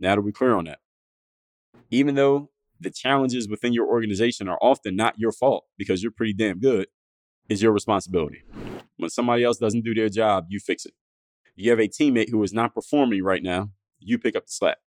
Now 0.00 0.14
that 0.14 0.22
we're 0.22 0.32
clear 0.32 0.54
on 0.54 0.64
that. 0.64 0.78
Even 1.90 2.14
though 2.14 2.50
the 2.80 2.90
challenges 2.90 3.48
within 3.48 3.72
your 3.72 3.86
organization 3.86 4.48
are 4.48 4.58
often 4.60 4.96
not 4.96 5.18
your 5.18 5.32
fault 5.32 5.64
because 5.78 6.02
you're 6.02 6.12
pretty 6.12 6.32
damn 6.32 6.58
good, 6.58 6.88
it's 7.48 7.62
your 7.62 7.72
responsibility. 7.72 8.42
When 8.96 9.10
somebody 9.10 9.44
else 9.44 9.58
doesn't 9.58 9.84
do 9.84 9.94
their 9.94 10.08
job, 10.08 10.46
you 10.48 10.58
fix 10.58 10.84
it. 10.84 10.94
You 11.54 11.70
have 11.70 11.80
a 11.80 11.88
teammate 11.88 12.30
who 12.30 12.42
is 12.42 12.52
not 12.52 12.74
performing 12.74 13.22
right 13.22 13.42
now, 13.42 13.70
you 13.98 14.18
pick 14.18 14.36
up 14.36 14.46
the 14.46 14.52
slack. 14.52 14.78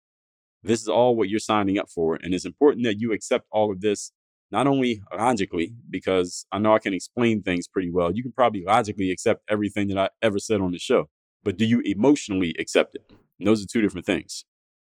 This 0.61 0.81
is 0.81 0.87
all 0.87 1.15
what 1.15 1.29
you're 1.29 1.39
signing 1.39 1.79
up 1.79 1.89
for. 1.89 2.15
And 2.15 2.33
it's 2.33 2.45
important 2.45 2.83
that 2.85 2.99
you 2.99 3.11
accept 3.13 3.47
all 3.51 3.71
of 3.71 3.81
this, 3.81 4.11
not 4.51 4.67
only 4.67 5.01
logically, 5.15 5.73
because 5.89 6.45
I 6.51 6.59
know 6.59 6.73
I 6.73 6.79
can 6.79 6.93
explain 6.93 7.41
things 7.41 7.67
pretty 7.67 7.91
well. 7.91 8.11
You 8.11 8.23
can 8.23 8.31
probably 8.31 8.63
logically 8.65 9.11
accept 9.11 9.43
everything 9.49 9.87
that 9.89 9.97
I 9.97 10.09
ever 10.21 10.39
said 10.39 10.61
on 10.61 10.71
the 10.71 10.79
show, 10.79 11.09
but 11.43 11.57
do 11.57 11.65
you 11.65 11.81
emotionally 11.85 12.55
accept 12.59 12.95
it? 12.95 13.03
And 13.39 13.47
those 13.47 13.63
are 13.63 13.67
two 13.67 13.81
different 13.81 14.05
things. 14.05 14.45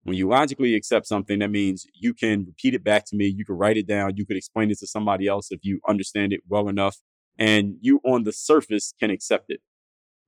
When 0.04 0.16
you 0.16 0.28
logically 0.28 0.74
accept 0.74 1.06
something, 1.06 1.38
that 1.38 1.50
means 1.50 1.86
you 1.94 2.12
can 2.12 2.44
repeat 2.46 2.74
it 2.74 2.82
back 2.82 3.04
to 3.06 3.16
me. 3.16 3.26
You 3.26 3.44
can 3.44 3.56
write 3.56 3.76
it 3.76 3.86
down. 3.86 4.16
You 4.16 4.26
could 4.26 4.36
explain 4.36 4.70
it 4.70 4.78
to 4.80 4.86
somebody 4.86 5.28
else 5.28 5.52
if 5.52 5.60
you 5.62 5.80
understand 5.88 6.32
it 6.32 6.40
well 6.48 6.68
enough. 6.68 6.96
And 7.38 7.76
you 7.80 8.00
on 8.04 8.24
the 8.24 8.32
surface 8.32 8.94
can 8.98 9.10
accept 9.10 9.46
it. 9.48 9.60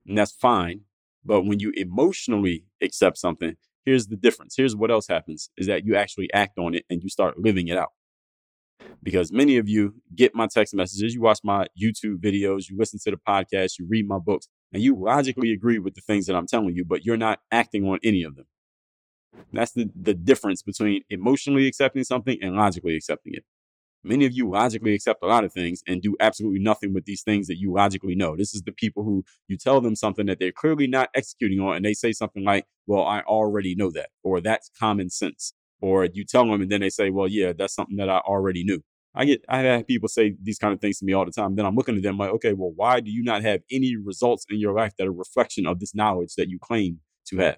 And 0.07 0.17
that's 0.17 0.31
fine. 0.31 0.81
But 1.25 1.41
when 1.41 1.59
you 1.59 1.73
emotionally 1.75 2.65
accept 2.81 3.17
something, 3.17 3.55
here's 3.83 4.07
the 4.07 4.15
difference. 4.15 4.55
Here's 4.55 4.75
what 4.75 4.91
else 4.91 5.07
happens 5.07 5.49
is 5.57 5.67
that 5.67 5.85
you 5.85 5.95
actually 5.95 6.31
act 6.33 6.57
on 6.57 6.73
it 6.73 6.85
and 6.89 7.03
you 7.03 7.09
start 7.09 7.39
living 7.39 7.67
it 7.67 7.77
out. 7.77 7.91
Because 9.03 9.31
many 9.31 9.57
of 9.57 9.69
you 9.69 9.95
get 10.15 10.35
my 10.35 10.47
text 10.47 10.73
messages, 10.73 11.13
you 11.13 11.21
watch 11.21 11.39
my 11.43 11.67
YouTube 11.81 12.17
videos, 12.17 12.69
you 12.69 12.77
listen 12.77 12.99
to 13.03 13.11
the 13.11 13.17
podcast, 13.17 13.77
you 13.79 13.85
read 13.87 14.07
my 14.07 14.17
books, 14.17 14.47
and 14.73 14.81
you 14.81 14.95
logically 14.95 15.51
agree 15.51 15.79
with 15.79 15.95
the 15.95 16.01
things 16.01 16.25
that 16.25 16.35
I'm 16.35 16.47
telling 16.47 16.75
you, 16.75 16.83
but 16.85 17.05
you're 17.05 17.17
not 17.17 17.39
acting 17.51 17.85
on 17.87 17.99
any 18.03 18.23
of 18.23 18.35
them. 18.35 18.45
That's 19.53 19.71
the, 19.71 19.89
the 19.95 20.13
difference 20.13 20.61
between 20.61 21.03
emotionally 21.09 21.67
accepting 21.67 22.03
something 22.03 22.37
and 22.41 22.55
logically 22.55 22.95
accepting 22.95 23.33
it. 23.35 23.43
Many 24.03 24.25
of 24.25 24.33
you 24.33 24.49
logically 24.49 24.93
accept 24.93 25.23
a 25.23 25.27
lot 25.27 25.43
of 25.43 25.51
things 25.51 25.81
and 25.87 26.01
do 26.01 26.15
absolutely 26.19 26.59
nothing 26.59 26.93
with 26.93 27.05
these 27.05 27.23
things 27.23 27.47
that 27.47 27.57
you 27.57 27.73
logically 27.73 28.13
know. 28.13 28.35
This 28.35 28.53
is 28.53 28.61
the 28.61 28.71
people 28.71 29.03
who 29.03 29.23
you 29.47 29.57
tell 29.57 29.81
them 29.81 29.95
something 29.95 30.27
that 30.27 30.39
they're 30.39 30.51
clearly 30.51 30.85
not 30.85 31.09
executing 31.15 31.59
on, 31.59 31.75
and 31.75 31.85
they 31.85 31.93
say 31.95 32.11
something 32.11 32.43
like, 32.43 32.65
Well, 32.85 33.03
I 33.03 33.21
already 33.21 33.73
know 33.73 33.89
that, 33.91 34.09
or 34.23 34.41
that's 34.41 34.69
common 34.79 35.09
sense. 35.09 35.53
Or 35.85 36.05
you 36.05 36.25
tell 36.25 36.47
them, 36.47 36.61
and 36.63 36.71
then 36.71 36.81
they 36.81 36.89
say, 36.89 37.11
Well, 37.11 37.27
yeah, 37.27 37.53
that's 37.55 37.75
something 37.75 37.97
that 37.97 38.09
I 38.09 38.17
already 38.17 38.63
knew. 38.63 38.81
I 39.13 39.25
get, 39.25 39.45
I 39.47 39.59
have 39.59 39.85
people 39.85 40.09
say 40.09 40.35
these 40.41 40.57
kind 40.57 40.73
of 40.73 40.81
things 40.81 40.97
to 40.97 41.05
me 41.05 41.13
all 41.13 41.25
the 41.25 41.31
time. 41.31 41.55
Then 41.55 41.63
I'm 41.63 41.75
looking 41.75 41.95
at 41.95 42.01
them 42.01 42.17
like, 42.17 42.31
okay, 42.31 42.53
well, 42.53 42.73
why 42.75 42.99
do 42.99 43.11
you 43.11 43.23
not 43.23 43.43
have 43.43 43.61
any 43.71 43.95
results 43.95 44.45
in 44.49 44.59
your 44.59 44.73
life 44.73 44.93
that 44.97 45.07
are 45.07 45.13
reflection 45.13 45.67
of 45.67 45.79
this 45.79 45.93
knowledge 45.93 46.33
that 46.35 46.49
you 46.49 46.57
claim 46.59 47.01
to 47.27 47.37
have? 47.37 47.57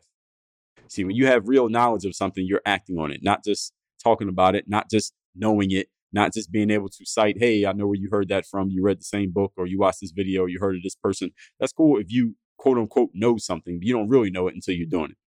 See, 0.90 1.06
when 1.06 1.16
you 1.16 1.26
have 1.26 1.48
real 1.48 1.70
knowledge 1.70 2.06
of 2.06 2.16
something, 2.16 2.46
you're 2.46 2.62
acting 2.66 3.00
on 3.00 3.12
it, 3.12 3.22
not 3.24 3.46
just 3.46 3.74
talking 4.04 4.28
about 4.28 4.56
it, 4.56 4.66
not 4.68 4.90
just 4.92 5.14
knowing 5.36 5.72
it, 5.72 5.88
not 6.12 6.34
just 6.34 6.52
being 6.52 6.70
able 6.70 6.90
to 6.90 7.06
cite, 7.06 7.38
hey, 7.40 7.66
I 7.66 7.72
know 7.72 7.88
where 7.88 7.96
you 7.96 8.10
heard 8.12 8.28
that 8.28 8.46
from. 8.46 8.70
You 8.70 8.84
read 8.84 9.00
the 9.00 9.06
same 9.06 9.32
book 9.32 9.54
or 9.58 9.66
you 9.66 9.80
watched 9.80 10.02
this 10.02 10.12
video, 10.12 10.44
or 10.44 10.50
you 10.50 10.60
heard 10.60 10.76
of 10.76 10.84
this 10.84 10.96
person. 10.96 11.32
That's 11.60 11.74
cool 11.74 11.98
if 11.98 12.12
you 12.12 12.36
quote 12.58 12.78
unquote 12.78 13.10
know 13.14 13.38
something, 13.38 13.80
but 13.80 13.88
you 13.88 13.94
don't 13.94 14.10
really 14.10 14.30
know 14.30 14.48
it 14.48 14.54
until 14.54 14.76
you're 14.76 14.86
doing 14.86 15.12
it. 15.12 15.18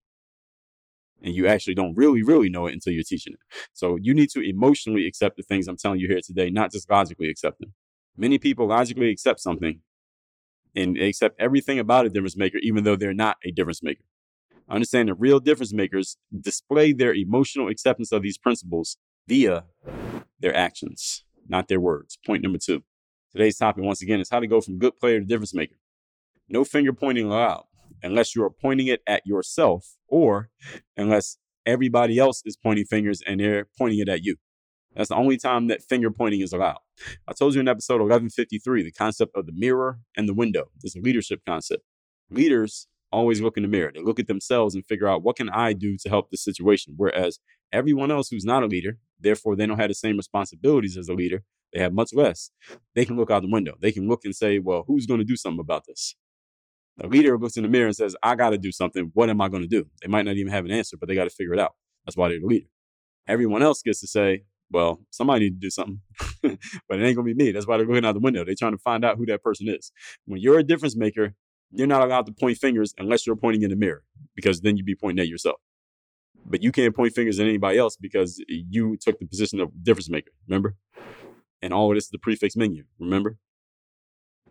And 1.23 1.35
you 1.35 1.47
actually 1.47 1.75
don't 1.75 1.95
really, 1.97 2.23
really 2.23 2.49
know 2.49 2.67
it 2.67 2.73
until 2.73 2.93
you're 2.93 3.03
teaching 3.03 3.35
it. 3.35 3.41
So 3.73 3.99
you 4.01 4.15
need 4.15 4.31
to 4.31 4.41
emotionally 4.41 5.07
accept 5.07 5.37
the 5.37 5.43
things 5.43 5.69
I'm 5.69 5.77
telling 5.77 6.01
you 6.01 6.09
here 6.09 6.21
today, 6.25 6.51
not 6.51 6.73
just 6.73 6.91
logically 6.91 7.29
accept 7.29 7.61
them. 7.61 7.75
Many 8.17 8.39
people 8.39 8.67
logically 8.67 9.11
accept 9.11 9.41
something 9.41 9.81
and 10.75 10.97
they 10.97 11.09
accept 11.09 11.41
everything 11.41 11.79
about 11.79 12.07
a 12.07 12.09
difference 12.09 12.37
maker, 12.37 12.59
even 12.63 12.85
though 12.85 12.97
they're 12.97 13.13
not 13.13 13.37
a 13.45 13.51
difference 13.51 13.83
maker. 13.83 14.05
Understand 14.69 15.09
that 15.09 15.15
real 15.15 15.41
difference 15.41 15.73
makers 15.73 16.17
display 16.39 16.93
their 16.93 17.13
emotional 17.13 17.69
acceptance 17.69 18.13
of 18.13 18.23
these 18.23 18.39
principles 18.39 18.97
via 19.27 19.65
their 20.39 20.57
actions, 20.57 21.25
not 21.49 21.69
their 21.69 21.81
words. 21.81 22.19
Point 22.25 22.43
number 22.43 22.59
two. 22.59 22.83
Today's 23.33 23.59
topic, 23.59 23.85
once 23.85 24.03
again, 24.03 24.21
is 24.21 24.31
how 24.31 24.41
to 24.41 24.47
go 24.47 24.61
from 24.61 24.79
good 24.79 24.99
player 24.99 25.21
to 25.21 25.27
difference 25.27 25.55
maker. 25.55 25.77
No 26.49 26.65
finger 26.65 26.93
pointing 26.93 27.27
allowed 27.27 27.65
unless 28.03 28.35
you 28.35 28.43
are 28.43 28.51
pointing 28.51 28.87
it 28.87 29.01
at 29.07 29.27
yourself 29.27 29.97
or 30.09 30.51
unless 30.97 31.39
everybody 31.67 32.19
else 32.19 32.43
is 32.45 32.57
pointing 32.57 32.85
fingers 32.85 33.23
and 33.27 33.41
they're 33.41 33.67
pointing 33.79 34.01
it 34.01 34.09
at 34.09 34.25
you. 34.25 34.37
That's 34.95 35.11
the 35.11 35.17
only 35.17 35.37
time 35.37 35.69
that 35.69 35.83
finger 35.83 36.11
pointing 36.11 36.41
is 36.41 36.53
allowed. 36.53 36.79
I 37.29 37.33
told 37.33 37.55
you 37.55 37.61
in 37.61 37.69
episode 37.69 38.01
1153 38.01 38.83
the 38.83 38.91
concept 38.91 39.37
of 39.37 39.47
the 39.47 39.53
mirror 39.55 40.01
and 40.17 40.29
the 40.29 40.35
window. 40.35 40.71
Is 40.83 40.97
a 40.97 41.01
leadership 41.01 41.41
concept. 41.47 41.83
Leaders 42.31 42.89
always 43.13 43.41
look 43.41 43.57
in 43.57 43.63
the 43.63 43.69
mirror. 43.69 43.93
They 43.95 44.03
look 44.03 44.19
at 44.19 44.27
themselves 44.27 44.75
and 44.75 44.85
figure 44.87 45.09
out 45.09 45.23
what 45.23 45.37
can 45.37 45.49
I 45.49 45.73
do 45.73 45.97
to 45.99 46.09
help 46.09 46.31
this 46.31 46.45
situation. 46.45 46.95
Whereas 46.97 47.39
everyone 47.73 48.11
else 48.11 48.29
who's 48.29 48.45
not 48.45 48.63
a 48.63 48.67
leader, 48.67 48.99
therefore 49.19 49.57
they 49.57 49.67
don't 49.67 49.79
have 49.79 49.89
the 49.89 49.95
same 49.95 50.17
responsibilities 50.17 50.97
as 50.97 51.09
a 51.09 51.15
leader, 51.15 51.45
they 51.73 51.81
have 51.81 51.93
much 51.93 52.13
less. 52.13 52.51
They 52.95 53.05
can 53.05 53.17
look 53.17 53.31
out 53.31 53.43
the 53.43 53.51
window. 53.51 53.75
They 53.81 53.93
can 53.93 54.09
look 54.09 54.25
and 54.25 54.35
say, 54.35 54.59
well, 54.59 54.85
who's 54.87 55.07
going 55.07 55.21
to 55.21 55.25
do 55.25 55.37
something 55.37 55.61
about 55.61 55.85
this? 55.87 56.17
A 57.03 57.07
leader 57.07 57.39
looks 57.39 57.57
in 57.57 57.63
the 57.63 57.69
mirror 57.69 57.87
and 57.87 57.97
says, 57.97 58.15
I 58.23 58.35
got 58.35 58.51
to 58.51 58.59
do 58.59 58.71
something. 58.71 59.11
What 59.15 59.31
am 59.31 59.41
I 59.41 59.49
going 59.49 59.63
to 59.63 59.69
do? 59.69 59.87
They 60.03 60.09
might 60.09 60.27
not 60.27 60.37
even 60.37 60.53
have 60.53 60.65
an 60.65 60.71
answer, 60.71 60.97
but 60.99 61.09
they 61.09 61.15
got 61.15 61.25
to 61.25 61.31
figure 61.31 61.55
it 61.55 61.61
out. 61.61 61.75
That's 62.05 62.17
why 62.17 62.29
they're 62.29 62.41
the 62.41 62.47
leader. 62.47 62.67
Everyone 63.27 63.63
else 63.63 63.83
gets 63.83 64.01
to 64.01 64.07
say, 64.07 64.45
well, 64.71 65.01
somebody 65.11 65.47
need 65.47 65.61
to 65.61 65.67
do 65.67 65.71
something, 65.71 66.01
but 66.43 67.01
it 67.01 67.05
ain't 67.05 67.17
going 67.17 67.17
to 67.17 67.23
be 67.23 67.35
me. 67.35 67.53
That's 67.53 67.67
why 67.67 67.77
they're 67.77 67.87
looking 67.87 68.05
out 68.05 68.13
the 68.13 68.21
window. 68.21 68.45
They're 68.45 68.55
trying 68.55 68.73
to 68.73 68.79
find 68.79 69.05
out 69.05 69.17
who 69.17 69.27
that 69.27 69.43
person 69.43 69.69
is. 69.69 69.93
When 70.27 70.41
you're 70.41 70.59
a 70.59 70.63
difference 70.63 70.97
maker, 70.97 71.35
you're 71.73 71.87
not 71.87 72.03
allowed 72.03 72.27
to 72.27 72.33
point 72.33 72.59
fingers 72.59 72.95
unless 72.99 73.27
you're 73.27 73.37
pointing 73.37 73.63
in 73.63 73.71
the 73.71 73.77
mirror, 73.77 74.05
because 74.35 74.61
then 74.61 74.77
you'd 74.77 74.87
be 74.87 74.95
pointing 74.95 75.23
at 75.23 75.29
yourself. 75.29 75.61
But 76.45 76.63
you 76.63 76.73
can't 76.73 76.95
point 76.95 77.15
fingers 77.15 77.39
at 77.39 77.47
anybody 77.47 77.79
else 77.79 77.97
because 77.97 78.43
you 78.49 78.97
took 78.97 79.19
the 79.19 79.27
position 79.27 79.61
of 79.61 79.71
difference 79.83 80.11
maker, 80.11 80.33
remember? 80.49 80.77
And 81.63 81.73
all 81.73 81.91
of 81.91 81.97
this 81.97 82.05
is 82.05 82.11
the 82.11 82.19
prefix 82.19 82.57
menu, 82.57 82.85
remember? 82.99 83.39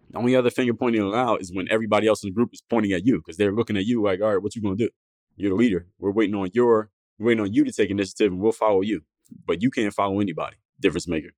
The 0.09 0.17
only 0.17 0.35
other 0.35 0.49
finger 0.49 0.73
pointing 0.73 1.01
allowed 1.01 1.41
is 1.41 1.53
when 1.53 1.67
everybody 1.69 2.07
else 2.07 2.23
in 2.23 2.29
the 2.29 2.33
group 2.33 2.49
is 2.53 2.63
pointing 2.69 2.93
at 2.93 3.05
you 3.05 3.17
because 3.17 3.37
they're 3.37 3.51
looking 3.51 3.77
at 3.77 3.85
you 3.85 4.03
like, 4.03 4.21
all 4.21 4.33
right, 4.33 4.41
what 4.41 4.55
you 4.55 4.61
gonna 4.61 4.75
do? 4.75 4.89
You're 5.35 5.51
the 5.51 5.55
leader. 5.55 5.87
We're 5.99 6.11
waiting 6.11 6.35
on 6.35 6.49
your, 6.53 6.89
we're 7.17 7.27
waiting 7.27 7.43
on 7.43 7.53
you 7.53 7.63
to 7.63 7.71
take 7.71 7.89
initiative 7.89 8.31
and 8.31 8.41
we'll 8.41 8.51
follow 8.51 8.81
you. 8.81 9.01
But 9.45 9.61
you 9.61 9.69
can't 9.69 9.93
follow 9.93 10.19
anybody, 10.19 10.57
difference 10.79 11.07
maker. 11.07 11.29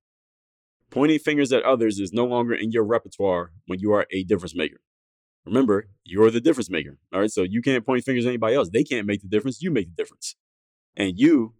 Pointing 0.90 1.18
fingers 1.18 1.52
at 1.52 1.62
others 1.62 1.98
is 1.98 2.12
no 2.12 2.24
longer 2.24 2.54
in 2.54 2.70
your 2.70 2.84
repertoire 2.84 3.52
when 3.66 3.80
you 3.80 3.92
are 3.92 4.06
a 4.10 4.24
difference 4.24 4.54
maker. 4.54 4.78
Remember, 5.44 5.88
you're 6.04 6.30
the 6.30 6.40
difference 6.40 6.70
maker. 6.70 6.98
All 7.12 7.20
right. 7.20 7.30
So 7.30 7.42
you 7.42 7.62
can't 7.62 7.84
point 7.84 8.04
fingers 8.04 8.26
at 8.26 8.28
anybody 8.28 8.56
else. 8.56 8.70
They 8.70 8.84
can't 8.84 9.06
make 9.06 9.22
the 9.22 9.28
difference. 9.28 9.62
You 9.62 9.70
make 9.70 9.88
the 9.88 10.02
difference. 10.02 10.36
And 10.96 11.18
you 11.18 11.54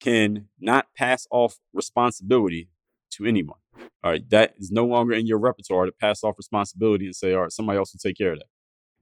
can 0.00 0.48
not 0.60 0.86
pass 0.96 1.26
off 1.30 1.58
responsibility 1.72 2.68
to 3.12 3.24
anyone. 3.24 3.58
All 4.04 4.10
right. 4.10 4.28
That 4.30 4.54
is 4.58 4.70
no 4.70 4.84
longer 4.84 5.14
in 5.14 5.26
your 5.26 5.38
repertoire 5.38 5.86
to 5.86 5.92
pass 5.92 6.24
off 6.24 6.36
responsibility 6.36 7.06
and 7.06 7.14
say, 7.14 7.32
all 7.34 7.42
right, 7.42 7.52
somebody 7.52 7.78
else 7.78 7.92
will 7.92 8.00
take 8.00 8.18
care 8.18 8.32
of 8.32 8.38
that. 8.38 8.46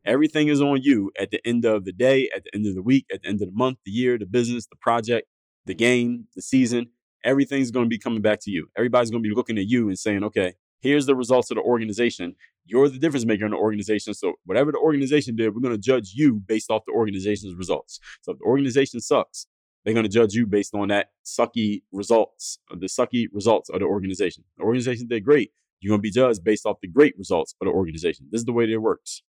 Everything 0.05 0.49
is 0.49 0.63
on 0.63 0.81
you 0.83 1.11
at 1.19 1.31
the 1.31 1.41
end 1.47 1.65
of 1.65 1.85
the 1.85 1.93
day, 1.93 2.31
at 2.35 2.45
the 2.45 2.51
end 2.55 2.67
of 2.67 2.75
the 2.75 2.83
week, 2.83 3.07
at 3.13 3.23
the 3.23 3.29
end 3.29 3.43
of 3.43 3.49
the 3.49 3.55
month, 3.55 3.79
the 3.85 3.91
year, 3.91 4.17
the 4.19 4.27
business, 4.27 4.67
the 4.67 4.77
project, 4.77 5.27
the 5.67 5.75
game, 5.75 6.27
the 6.35 6.43
season. 6.43 6.87
Everything's 7.23 7.71
going 7.71 7.85
to 7.85 7.89
be 7.89 7.99
coming 7.99 8.23
back 8.23 8.41
to 8.43 8.51
you. 8.51 8.69
Everybody's 8.77 9.11
going 9.11 9.23
to 9.23 9.29
be 9.29 9.35
looking 9.35 9.59
at 9.59 9.67
you 9.67 9.89
and 9.89 9.99
saying, 9.99 10.25
okay, 10.25 10.55
here's 10.81 11.05
the 11.05 11.15
results 11.15 11.51
of 11.51 11.57
the 11.57 11.63
organization. 11.63 12.35
You're 12.65 12.89
the 12.89 12.99
difference 12.99 13.27
maker 13.27 13.45
in 13.45 13.51
the 13.51 13.59
organization. 13.59 14.15
So 14.15 14.35
whatever 14.45 14.73
the 14.73 14.79
organization 14.79 15.37
did, 15.37 15.55
we're 15.55 15.61
going 15.61 15.75
to 15.75 15.81
judge 15.81 16.13
you 16.15 16.35
based 16.47 16.71
off 16.71 16.83
the 16.87 16.93
organization's 16.93 17.55
results. 17.55 18.01
So 18.23 18.33
if 18.33 18.39
the 18.39 18.45
organization 18.45 19.01
sucks, 19.01 19.47
they're 19.85 19.95
going 19.95 20.05
to 20.05 20.11
judge 20.11 20.35
you 20.35 20.47
based 20.47 20.75
on 20.75 20.89
that 20.89 21.11
sucky 21.25 21.83
results, 21.93 22.59
the 22.71 22.87
sucky 22.87 23.27
results 23.33 23.71
of 23.71 23.81
the 23.81 23.87
organization. 23.87 24.45
The 24.59 24.65
organization 24.65 25.09
did 25.09 25.25
great. 25.25 25.53
You're 25.81 25.91
going 25.91 26.01
to 26.01 26.03
be 26.03 26.11
judged 26.11 26.45
based 26.45 26.67
off 26.67 26.81
the 26.83 26.89
great 26.89 27.17
results 27.17 27.55
of 27.61 27.67
the 27.67 27.73
organization. 27.73 28.27
This 28.31 28.41
is 28.41 28.45
the 28.45 28.53
way 28.53 28.67
that 28.67 28.73
it 28.73 28.79
works. 28.79 29.23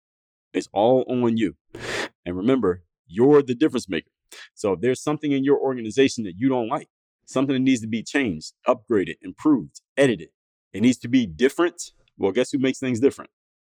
It's 0.53 0.67
all 0.73 1.05
on 1.07 1.37
you. 1.37 1.55
And 2.25 2.35
remember, 2.35 2.83
you're 3.07 3.41
the 3.41 3.55
difference 3.55 3.87
maker. 3.87 4.09
So 4.53 4.73
if 4.73 4.81
there's 4.81 5.01
something 5.01 5.31
in 5.31 5.43
your 5.43 5.59
organization 5.59 6.25
that 6.25 6.33
you 6.37 6.49
don't 6.49 6.67
like, 6.67 6.89
something 7.25 7.53
that 7.53 7.61
needs 7.61 7.81
to 7.81 7.87
be 7.87 8.03
changed, 8.03 8.53
upgraded, 8.67 9.15
improved, 9.21 9.81
edited, 9.95 10.29
it 10.73 10.81
needs 10.81 10.97
to 10.99 11.07
be 11.07 11.25
different. 11.25 11.91
Well, 12.17 12.31
guess 12.31 12.51
who 12.51 12.59
makes 12.59 12.79
things 12.79 12.99
different? 12.99 13.31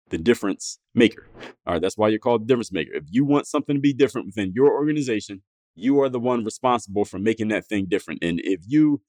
The 0.08 0.18
difference 0.18 0.78
maker. 0.94 1.28
All 1.66 1.74
right, 1.74 1.82
that's 1.82 1.96
why 1.96 2.08
you're 2.08 2.18
called 2.18 2.48
difference 2.48 2.72
maker. 2.72 2.92
If 2.94 3.04
you 3.10 3.24
want 3.24 3.46
something 3.46 3.74
to 3.74 3.80
be 3.80 3.92
different 3.92 4.26
within 4.26 4.52
your 4.54 4.72
organization, 4.72 5.42
you 5.74 6.00
are 6.00 6.08
the 6.08 6.20
one 6.20 6.44
responsible 6.44 7.04
for 7.04 7.18
making 7.18 7.48
that 7.48 7.66
thing 7.66 7.86
different. 7.86 8.22
And 8.22 8.40
if 8.44 8.60
you 8.66 9.02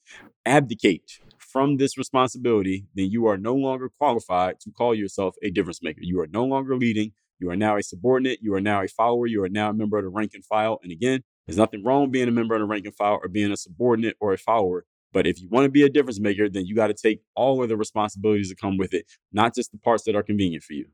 abdicate 0.46 1.20
from 1.38 1.78
this 1.78 1.98
responsibility, 1.98 2.88
then 2.96 3.10
you 3.10 3.28
are 3.28 3.38
no 3.38 3.54
longer 3.54 3.90
qualified 3.90 4.60
to 4.62 4.72
call 4.72 4.96
yourself 4.96 5.36
a 5.44 5.50
difference 5.52 5.82
maker. 5.84 6.02
You 6.02 6.20
are 6.22 6.28
no 6.28 6.46
longer 6.46 6.76
leading. 6.76 7.12
You 7.40 7.50
are 7.50 7.56
now 7.56 7.78
a 7.78 7.84
subordinate. 7.84 8.40
You 8.42 8.54
are 8.56 8.62
now 8.62 8.82
a 8.82 8.88
follower. 8.88 9.28
You 9.28 9.44
are 9.44 9.50
now 9.50 9.70
a 9.70 9.74
member 9.74 9.98
of 9.98 10.06
the 10.06 10.10
rank 10.10 10.32
and 10.34 10.46
file. 10.46 10.80
And 10.82 10.92
again, 10.92 11.24
there's 11.46 11.58
nothing 11.58 11.84
wrong 11.84 12.10
being 12.10 12.28
a 12.28 12.32
member 12.32 12.56
of 12.56 12.62
the 12.62 12.66
rank 12.66 12.86
and 12.86 12.96
file 12.96 13.20
or 13.22 13.28
being 13.28 13.52
a 13.52 13.58
subordinate 13.58 14.16
or 14.20 14.34
a 14.34 14.38
follower. 14.38 14.86
But 15.12 15.28
if 15.28 15.40
you 15.40 15.48
want 15.50 15.66
to 15.66 15.70
be 15.70 15.84
a 15.84 15.90
difference 15.90 16.20
maker, 16.20 16.50
then 16.50 16.66
you 16.66 16.76
got 16.76 16.88
to 16.88 16.94
take 16.94 17.22
all 17.36 17.62
of 17.62 17.70
the 17.70 17.78
responsibilities 17.78 18.50
that 18.50 18.60
come 18.60 18.78
with 18.78 18.94
it, 18.94 19.06
not 19.32 19.54
just 19.54 19.72
the 19.72 19.78
parts 19.78 20.04
that 20.06 20.16
are 20.16 20.24
convenient 20.24 20.64
for 20.64 20.74
you. 20.74 20.88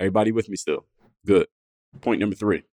Everybody 0.00 0.32
with 0.32 0.48
me 0.48 0.56
still? 0.56 0.86
Good. 1.24 1.46
Point 2.00 2.20
number 2.20 2.34
three. 2.34 2.64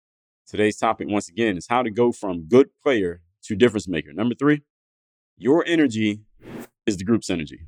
Today's 0.47 0.77
topic, 0.77 1.07
once 1.09 1.29
again, 1.29 1.57
is 1.57 1.67
how 1.69 1.81
to 1.81 1.89
go 1.89 2.11
from 2.11 2.47
good 2.47 2.69
player 2.83 3.21
to 3.43 3.55
difference 3.55 3.87
maker. 3.87 4.13
Number 4.13 4.35
three, 4.35 4.61
your 5.37 5.63
energy 5.65 6.21
is 6.85 6.97
the 6.97 7.03
group's 7.03 7.29
energy. 7.29 7.61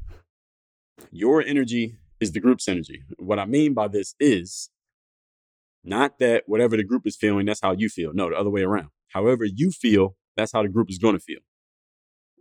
Your 1.12 1.42
energy 1.42 1.98
is 2.20 2.32
the 2.32 2.40
group's 2.40 2.68
energy. 2.68 3.04
What 3.18 3.40
I 3.40 3.46
mean 3.46 3.74
by 3.74 3.88
this 3.88 4.16
is 4.20 4.70
not 5.84 6.20
that 6.20 6.44
whatever 6.46 6.78
the 6.78 6.84
group 6.84 7.06
is 7.06 7.16
feeling, 7.16 7.46
that's 7.46 7.62
how 7.62 7.72
you 7.74 7.90
feel. 7.90 8.12
No, 8.14 8.30
the 8.30 8.36
other 8.36 8.50
way 8.50 8.62
around. 8.62 8.90
However 9.10 9.46
you 9.46 9.72
feel, 9.72 10.16
that's 10.36 10.52
how 10.52 10.64
the 10.64 10.70
group 10.70 10.90
is 10.90 10.98
going 10.98 11.16
to 11.16 11.20
feel. 11.20 11.40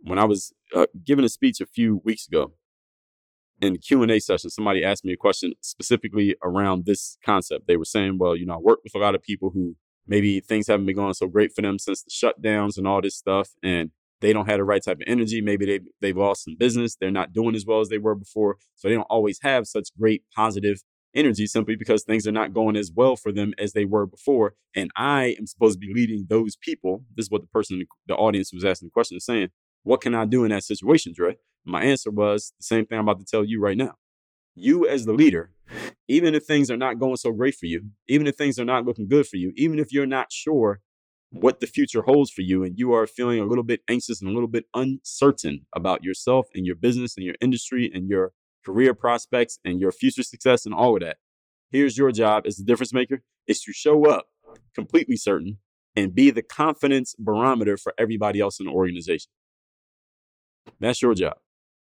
When 0.01 0.19
I 0.19 0.25
was 0.25 0.53
uh, 0.75 0.87
giving 1.05 1.25
a 1.25 1.29
speech 1.29 1.61
a 1.61 1.65
few 1.65 2.01
weeks 2.03 2.27
ago 2.27 2.53
in 3.61 3.73
the 3.73 3.79
Q&A 3.79 4.19
session, 4.19 4.49
somebody 4.49 4.83
asked 4.83 5.05
me 5.05 5.13
a 5.13 5.17
question 5.17 5.53
specifically 5.61 6.35
around 6.43 6.85
this 6.85 7.17
concept. 7.23 7.67
They 7.67 7.77
were 7.77 7.85
saying, 7.85 8.17
well, 8.17 8.35
you 8.35 8.45
know, 8.45 8.55
I 8.55 8.57
work 8.57 8.79
with 8.83 8.95
a 8.95 8.99
lot 8.99 9.15
of 9.15 9.21
people 9.21 9.51
who 9.53 9.75
maybe 10.07 10.39
things 10.39 10.67
haven't 10.67 10.85
been 10.85 10.95
going 10.95 11.13
so 11.13 11.27
great 11.27 11.51
for 11.55 11.61
them 11.61 11.79
since 11.79 12.03
the 12.03 12.11
shutdowns 12.11 12.77
and 12.77 12.87
all 12.87 13.01
this 13.01 13.15
stuff 13.15 13.49
and 13.61 13.91
they 14.23 14.31
don't 14.31 14.49
have 14.49 14.57
the 14.57 14.63
right 14.63 14.81
type 14.81 14.97
of 14.97 15.03
energy. 15.05 15.41
Maybe 15.41 15.65
they 15.65 15.79
they've 15.99 16.17
lost 16.17 16.45
some 16.45 16.55
business. 16.57 16.95
They're 16.95 17.11
not 17.11 17.33
doing 17.33 17.55
as 17.55 17.65
well 17.65 17.81
as 17.81 17.89
they 17.89 17.97
were 17.97 18.15
before. 18.15 18.55
So 18.75 18.87
they 18.87 18.95
don't 18.95 19.03
always 19.09 19.39
have 19.43 19.67
such 19.67 19.89
great 19.99 20.23
positive 20.33 20.81
energy 21.13 21.45
simply 21.45 21.75
because 21.75 22.03
things 22.03 22.25
are 22.25 22.31
not 22.31 22.53
going 22.53 22.75
as 22.75 22.89
well 22.95 23.15
for 23.17 23.31
them 23.31 23.53
as 23.59 23.73
they 23.73 23.85
were 23.85 24.07
before. 24.07 24.55
And 24.75 24.89
i 24.95 25.35
am 25.37 25.45
supposed 25.45 25.79
to 25.79 25.85
be 25.85 25.93
leading 25.93 26.25
those 26.29 26.55
people. 26.55 27.03
This 27.15 27.25
is 27.25 27.31
what 27.31 27.41
the 27.41 27.47
person 27.47 27.83
the 28.07 28.15
audience 28.15 28.51
was 28.53 28.63
asking 28.63 28.87
the 28.87 28.93
question 28.93 29.17
is 29.17 29.25
saying 29.25 29.49
what 29.83 29.99
can 29.99 30.15
i 30.15 30.23
do 30.23 30.45
in 30.45 30.51
that 30.51 30.63
situation 30.63 31.11
dre? 31.13 31.35
My 31.65 31.83
answer 31.83 32.09
was 32.09 32.53
the 32.57 32.63
same 32.63 32.85
thing 32.85 32.97
i'm 32.97 33.07
about 33.07 33.19
to 33.19 33.25
tell 33.25 33.43
you 33.43 33.59
right 33.59 33.77
now. 33.77 33.95
You 34.55 34.87
as 34.87 35.03
the 35.03 35.13
leader 35.13 35.51
even 36.07 36.35
if 36.35 36.45
things 36.45 36.69
are 36.69 36.77
not 36.77 36.99
going 36.99 37.15
so 37.15 37.31
great 37.31 37.55
for 37.55 37.65
you, 37.65 37.81
even 38.07 38.27
if 38.27 38.35
things 38.35 38.59
are 38.59 38.65
not 38.65 38.85
looking 38.85 39.07
good 39.07 39.27
for 39.27 39.37
you, 39.37 39.53
even 39.55 39.79
if 39.79 39.91
you're 39.91 40.05
not 40.05 40.31
sure 40.31 40.81
what 41.29 41.59
the 41.59 41.67
future 41.67 42.03
holds 42.03 42.29
for 42.29 42.41
you 42.41 42.63
and 42.63 42.77
you 42.77 42.93
are 42.93 43.07
feeling 43.07 43.39
a 43.39 43.45
little 43.45 43.63
bit 43.63 43.81
anxious 43.89 44.21
and 44.21 44.29
a 44.29 44.33
little 44.33 44.47
bit 44.47 44.65
uncertain 44.75 45.65
about 45.75 46.03
yourself 46.03 46.47
and 46.53 46.65
your 46.65 46.75
business 46.75 47.15
and 47.17 47.25
your 47.25 47.35
industry 47.41 47.89
and 47.93 48.07
your 48.07 48.33
career 48.63 48.93
prospects 48.93 49.59
and 49.65 49.79
your 49.79 49.91
future 49.91 50.23
success 50.23 50.65
and 50.65 50.75
all 50.75 50.95
of 50.95 51.01
that. 51.01 51.17
Here's 51.71 51.97
your 51.97 52.11
job 52.11 52.45
as 52.45 52.57
the 52.57 52.63
difference 52.63 52.93
maker 52.93 53.23
is 53.47 53.61
to 53.61 53.73
show 53.73 54.05
up 54.05 54.27
completely 54.75 55.15
certain 55.15 55.57
and 55.95 56.13
be 56.13 56.29
the 56.29 56.43
confidence 56.43 57.15
barometer 57.17 57.77
for 57.77 57.93
everybody 57.97 58.39
else 58.39 58.59
in 58.59 58.67
the 58.67 58.71
organization. 58.71 59.31
That's 60.79 61.01
your 61.01 61.15
job. 61.15 61.37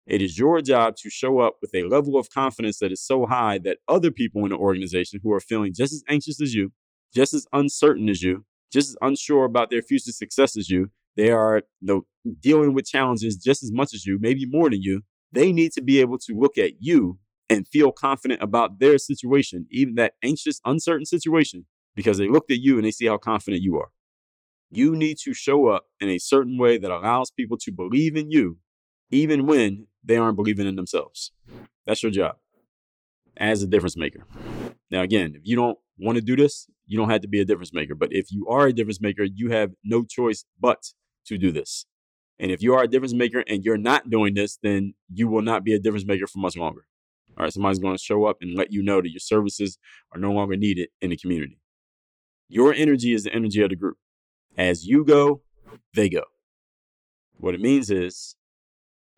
It 0.05 0.21
is 0.21 0.37
your 0.37 0.61
job 0.61 0.95
to 0.97 1.09
show 1.09 1.39
up 1.39 1.55
with 1.61 1.73
a 1.73 1.83
level 1.83 2.17
of 2.17 2.29
confidence 2.29 2.79
that 2.79 2.91
is 2.91 3.01
so 3.01 3.25
high 3.25 3.57
that 3.59 3.77
other 3.87 4.11
people 4.11 4.43
in 4.43 4.49
the 4.49 4.57
organization 4.57 5.19
who 5.23 5.31
are 5.31 5.39
feeling 5.39 5.73
just 5.73 5.93
as 5.93 6.03
anxious 6.09 6.41
as 6.41 6.53
you, 6.53 6.71
just 7.15 7.33
as 7.33 7.47
uncertain 7.53 8.09
as 8.09 8.21
you, 8.21 8.45
just 8.71 8.89
as 8.89 8.97
unsure 9.01 9.45
about 9.45 9.69
their 9.69 9.81
future 9.81 10.11
success 10.11 10.57
as 10.57 10.69
you, 10.69 10.91
they 11.15 11.31
are 11.31 11.61
you 11.79 11.87
know, 11.87 12.01
dealing 12.41 12.73
with 12.73 12.85
challenges 12.85 13.37
just 13.37 13.63
as 13.63 13.71
much 13.71 13.93
as 13.93 14.05
you, 14.05 14.17
maybe 14.19 14.45
more 14.45 14.69
than 14.69 14.81
you. 14.81 15.03
They 15.31 15.51
need 15.51 15.71
to 15.73 15.81
be 15.81 15.99
able 15.99 16.17
to 16.19 16.33
look 16.33 16.57
at 16.57 16.73
you 16.79 17.17
and 17.49 17.67
feel 17.67 17.91
confident 17.91 18.41
about 18.41 18.79
their 18.79 18.97
situation, 18.97 19.67
even 19.71 19.95
that 19.95 20.13
anxious, 20.23 20.59
uncertain 20.65 21.05
situation, 21.05 21.65
because 21.95 22.17
they 22.17 22.27
looked 22.27 22.51
at 22.51 22.59
you 22.59 22.77
and 22.77 22.85
they 22.85 22.91
see 22.91 23.05
how 23.05 23.17
confident 23.17 23.61
you 23.61 23.77
are. 23.77 23.89
You 24.69 24.95
need 24.95 25.17
to 25.23 25.33
show 25.33 25.67
up 25.67 25.85
in 25.99 26.09
a 26.09 26.17
certain 26.17 26.57
way 26.57 26.77
that 26.77 26.91
allows 26.91 27.31
people 27.31 27.57
to 27.59 27.71
believe 27.71 28.15
in 28.15 28.31
you, 28.31 28.57
even 29.13 29.45
when 29.45 29.87
they 30.03 30.17
aren't 30.17 30.35
believing 30.35 30.67
in 30.67 30.75
themselves. 30.75 31.31
That's 31.85 32.01
your 32.01 32.11
job 32.11 32.37
as 33.37 33.63
a 33.63 33.67
difference 33.67 33.95
maker. 33.95 34.25
Now, 34.91 35.01
again, 35.01 35.33
if 35.35 35.41
you 35.43 35.55
don't 35.55 35.77
want 35.97 36.17
to 36.17 36.21
do 36.21 36.35
this, 36.35 36.67
you 36.85 36.97
don't 36.97 37.09
have 37.09 37.21
to 37.21 37.27
be 37.27 37.39
a 37.39 37.45
difference 37.45 37.73
maker. 37.73 37.95
But 37.95 38.09
if 38.11 38.31
you 38.31 38.47
are 38.47 38.67
a 38.67 38.73
difference 38.73 39.01
maker, 39.01 39.23
you 39.23 39.51
have 39.51 39.71
no 39.83 40.03
choice 40.03 40.45
but 40.59 40.93
to 41.25 41.37
do 41.37 41.51
this. 41.51 41.85
And 42.39 42.51
if 42.51 42.61
you 42.61 42.73
are 42.73 42.83
a 42.83 42.87
difference 42.87 43.13
maker 43.13 43.43
and 43.47 43.63
you're 43.63 43.77
not 43.77 44.09
doing 44.09 44.33
this, 44.33 44.57
then 44.61 44.95
you 45.11 45.27
will 45.27 45.41
not 45.41 45.63
be 45.63 45.73
a 45.73 45.79
difference 45.79 46.05
maker 46.05 46.27
for 46.27 46.39
much 46.39 46.57
longer. 46.57 46.85
All 47.37 47.43
right, 47.43 47.53
somebody's 47.53 47.79
going 47.79 47.95
to 47.95 48.03
show 48.03 48.25
up 48.25 48.37
and 48.41 48.55
let 48.55 48.71
you 48.71 48.83
know 48.83 49.01
that 49.01 49.11
your 49.11 49.19
services 49.19 49.77
are 50.13 50.19
no 50.19 50.31
longer 50.31 50.55
needed 50.55 50.89
in 51.01 51.11
the 51.11 51.17
community. 51.17 51.59
Your 52.49 52.73
energy 52.73 53.13
is 53.13 53.23
the 53.23 53.33
energy 53.33 53.61
of 53.61 53.69
the 53.69 53.75
group. 53.75 53.97
As 54.57 54.85
you 54.85 55.05
go, 55.05 55.41
they 55.93 56.09
go. 56.09 56.23
What 57.37 57.55
it 57.55 57.61
means 57.61 57.89
is 57.89 58.35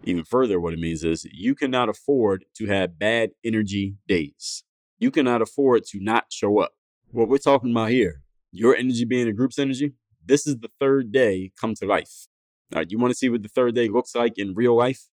even 0.03 0.23
further, 0.23 0.59
what 0.59 0.73
it 0.73 0.79
means 0.79 1.03
is 1.03 1.25
you 1.31 1.55
cannot 1.55 1.89
afford 1.89 2.45
to 2.57 2.67
have 2.67 2.99
bad 2.99 3.31
energy 3.43 3.95
days. 4.07 4.63
You 4.99 5.11
cannot 5.11 5.41
afford 5.41 5.85
to 5.87 5.99
not 5.99 6.25
show 6.31 6.59
up. 6.59 6.73
What 7.11 7.29
we're 7.29 7.37
talking 7.37 7.71
about 7.71 7.89
here, 7.89 8.21
your 8.51 8.75
energy 8.75 9.05
being 9.05 9.27
a 9.27 9.33
group's 9.33 9.59
energy, 9.59 9.93
this 10.25 10.47
is 10.47 10.57
the 10.57 10.69
third 10.79 11.11
day 11.11 11.51
come 11.59 11.75
to 11.75 11.85
life. 11.85 12.27
All 12.73 12.79
right, 12.79 12.91
you 12.91 12.97
want 12.97 13.11
to 13.11 13.17
see 13.17 13.29
what 13.29 13.43
the 13.43 13.49
third 13.49 13.75
day 13.75 13.87
looks 13.87 14.15
like 14.15 14.37
in 14.37 14.53
real 14.55 14.75
life? 14.75 15.07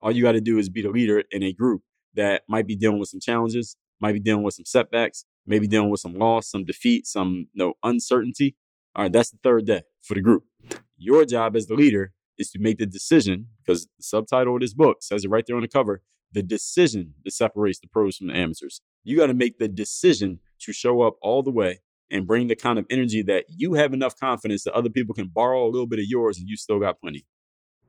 All 0.00 0.12
you 0.12 0.22
got 0.22 0.32
to 0.32 0.40
do 0.40 0.58
is 0.58 0.68
be 0.68 0.82
the 0.82 0.90
leader 0.90 1.22
in 1.30 1.42
a 1.42 1.52
group 1.52 1.82
that 2.14 2.42
might 2.48 2.66
be 2.66 2.76
dealing 2.76 2.98
with 2.98 3.08
some 3.08 3.20
challenges, 3.20 3.76
might 4.00 4.12
be 4.12 4.20
dealing 4.20 4.42
with 4.42 4.54
some 4.54 4.64
setbacks, 4.64 5.24
maybe 5.46 5.66
dealing 5.66 5.90
with 5.90 6.00
some 6.00 6.14
loss, 6.14 6.50
some 6.50 6.64
defeat, 6.64 7.06
some 7.06 7.48
you 7.52 7.64
know, 7.64 7.74
uncertainty. 7.82 8.56
All 8.94 9.04
right, 9.04 9.12
that's 9.12 9.30
the 9.30 9.38
third 9.42 9.66
day 9.66 9.82
for 10.02 10.14
the 10.14 10.20
group. 10.20 10.44
Your 10.96 11.24
job 11.24 11.56
as 11.56 11.66
the 11.66 11.74
leader 11.74 12.12
is 12.38 12.50
to 12.50 12.58
make 12.58 12.78
the 12.78 12.86
decision, 12.86 13.48
because 13.64 13.86
the 13.98 14.02
subtitle 14.02 14.54
of 14.54 14.60
this 14.60 14.74
book 14.74 14.98
says 15.02 15.24
it 15.24 15.30
right 15.30 15.44
there 15.46 15.56
on 15.56 15.62
the 15.62 15.68
cover 15.68 16.02
the 16.32 16.42
decision 16.42 17.14
that 17.24 17.32
separates 17.32 17.80
the 17.80 17.88
pros 17.88 18.16
from 18.16 18.28
the 18.28 18.36
amateurs. 18.36 18.80
You 19.04 19.16
got 19.16 19.26
to 19.26 19.34
make 19.34 19.58
the 19.58 19.68
decision 19.68 20.40
to 20.60 20.72
show 20.72 21.02
up 21.02 21.14
all 21.22 21.42
the 21.42 21.50
way 21.50 21.80
and 22.10 22.26
bring 22.26 22.48
the 22.48 22.56
kind 22.56 22.78
of 22.78 22.86
energy 22.90 23.22
that 23.22 23.44
you 23.48 23.74
have 23.74 23.92
enough 23.92 24.18
confidence 24.18 24.64
that 24.64 24.74
other 24.74 24.90
people 24.90 25.14
can 25.14 25.28
borrow 25.28 25.64
a 25.64 25.70
little 25.70 25.86
bit 25.86 25.98
of 25.98 26.06
yours 26.06 26.38
and 26.38 26.48
you 26.48 26.56
still 26.56 26.80
got 26.80 27.00
plenty. 27.00 27.26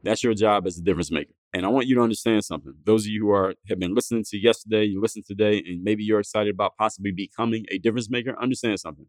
That's 0.04 0.24
your 0.24 0.34
job 0.34 0.66
as 0.66 0.78
a 0.78 0.82
difference 0.82 1.12
maker. 1.12 1.34
And 1.54 1.66
I 1.66 1.70
want 1.70 1.88
you 1.88 1.96
to 1.96 2.02
understand 2.02 2.46
something. 2.46 2.74
Those 2.86 3.06
of 3.06 3.12
you 3.12 3.22
who 3.22 3.32
are 3.32 3.56
have 3.68 3.80
been 3.80 3.96
listening 3.96 4.24
to 4.30 4.38
yesterday, 4.38 4.86
you 4.86 5.02
listen 5.02 5.24
today, 5.28 5.58
and 5.66 5.84
maybe 5.84 6.04
you're 6.04 6.20
excited 6.20 6.54
about 6.54 6.78
possibly 6.78 7.12
becoming 7.12 7.66
a 7.72 7.80
difference 7.80 8.10
maker, 8.10 8.36
understand 8.40 8.80
something. 8.80 9.08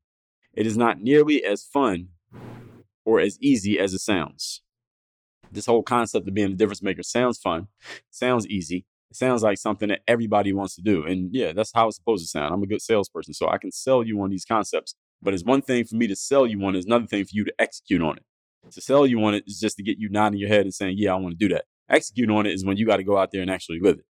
It 0.55 0.67
is 0.67 0.77
not 0.77 1.01
nearly 1.01 1.45
as 1.45 1.63
fun 1.63 2.09
or 3.05 3.21
as 3.21 3.39
easy 3.41 3.79
as 3.79 3.95
it 3.95 4.01
sounds 4.01 4.63
this 5.51 5.67
whole 5.67 5.83
concept 5.83 6.29
of 6.29 6.35
being 6.35 6.53
a 6.53 6.57
difference 6.57 6.83
maker 6.83 7.03
sounds 7.03 7.39
fun, 7.39 7.69
sounds 8.11 8.47
easy, 8.47 8.87
It 9.11 9.17
sounds 9.17 9.43
like 9.43 9.59
something 9.59 9.89
that 9.89 10.03
everybody 10.07 10.53
wants 10.53 10.75
to 10.77 10.83
do. 10.83 11.05
And 11.05 11.31
yeah, 11.33 11.53
that's 11.53 11.73
how 11.75 11.89
it's 11.89 11.97
supposed 11.97 12.25
to 12.25 12.29
sound. 12.29 12.55
I'm 12.55 12.63
a 12.63 12.67
good 12.67 12.83
salesperson, 12.83 13.35
so 13.35 13.49
I 13.49 13.59
can 13.59 13.73
sell 13.73 14.05
you 14.05 14.21
on 14.23 14.31
these 14.31 14.45
concepts. 14.45 14.95
But 15.23 15.35
it's 15.35 15.45
one 15.45 15.63
thing 15.63 15.85
for 15.85 15.97
me 15.97 16.07
to 16.07 16.17
sell 16.17 16.47
you 16.47 16.63
on, 16.65 16.77
it's 16.77 16.87
another 16.87 17.07
thing 17.07 17.25
for 17.25 17.31
you 17.33 17.45
to 17.45 17.55
execute 17.59 18.03
on 18.03 18.17
it. 18.17 18.25
To 18.73 18.81
sell 18.81 19.07
you 19.07 19.23
on 19.25 19.35
it 19.35 19.45
is 19.47 19.59
just 19.59 19.77
to 19.79 19.83
get 19.83 19.99
you 19.99 20.09
nodding 20.11 20.39
your 20.39 20.49
head 20.49 20.63
and 20.63 20.75
saying, 20.75 20.97
Yeah, 20.99 21.15
I 21.15 21.17
want 21.17 21.39
to 21.39 21.49
do 21.49 21.53
that. 21.55 21.65
Execute 21.89 22.31
on 22.31 22.47
it 22.47 22.53
is 22.53 22.65
when 22.65 22.77
you 22.77 22.87
got 22.87 22.99
to 22.99 23.05
go 23.05 23.19
out 23.19 23.31
there 23.33 23.43
and 23.43 23.51
actually 23.51 23.81
live 23.81 23.99
it. 23.99 24.05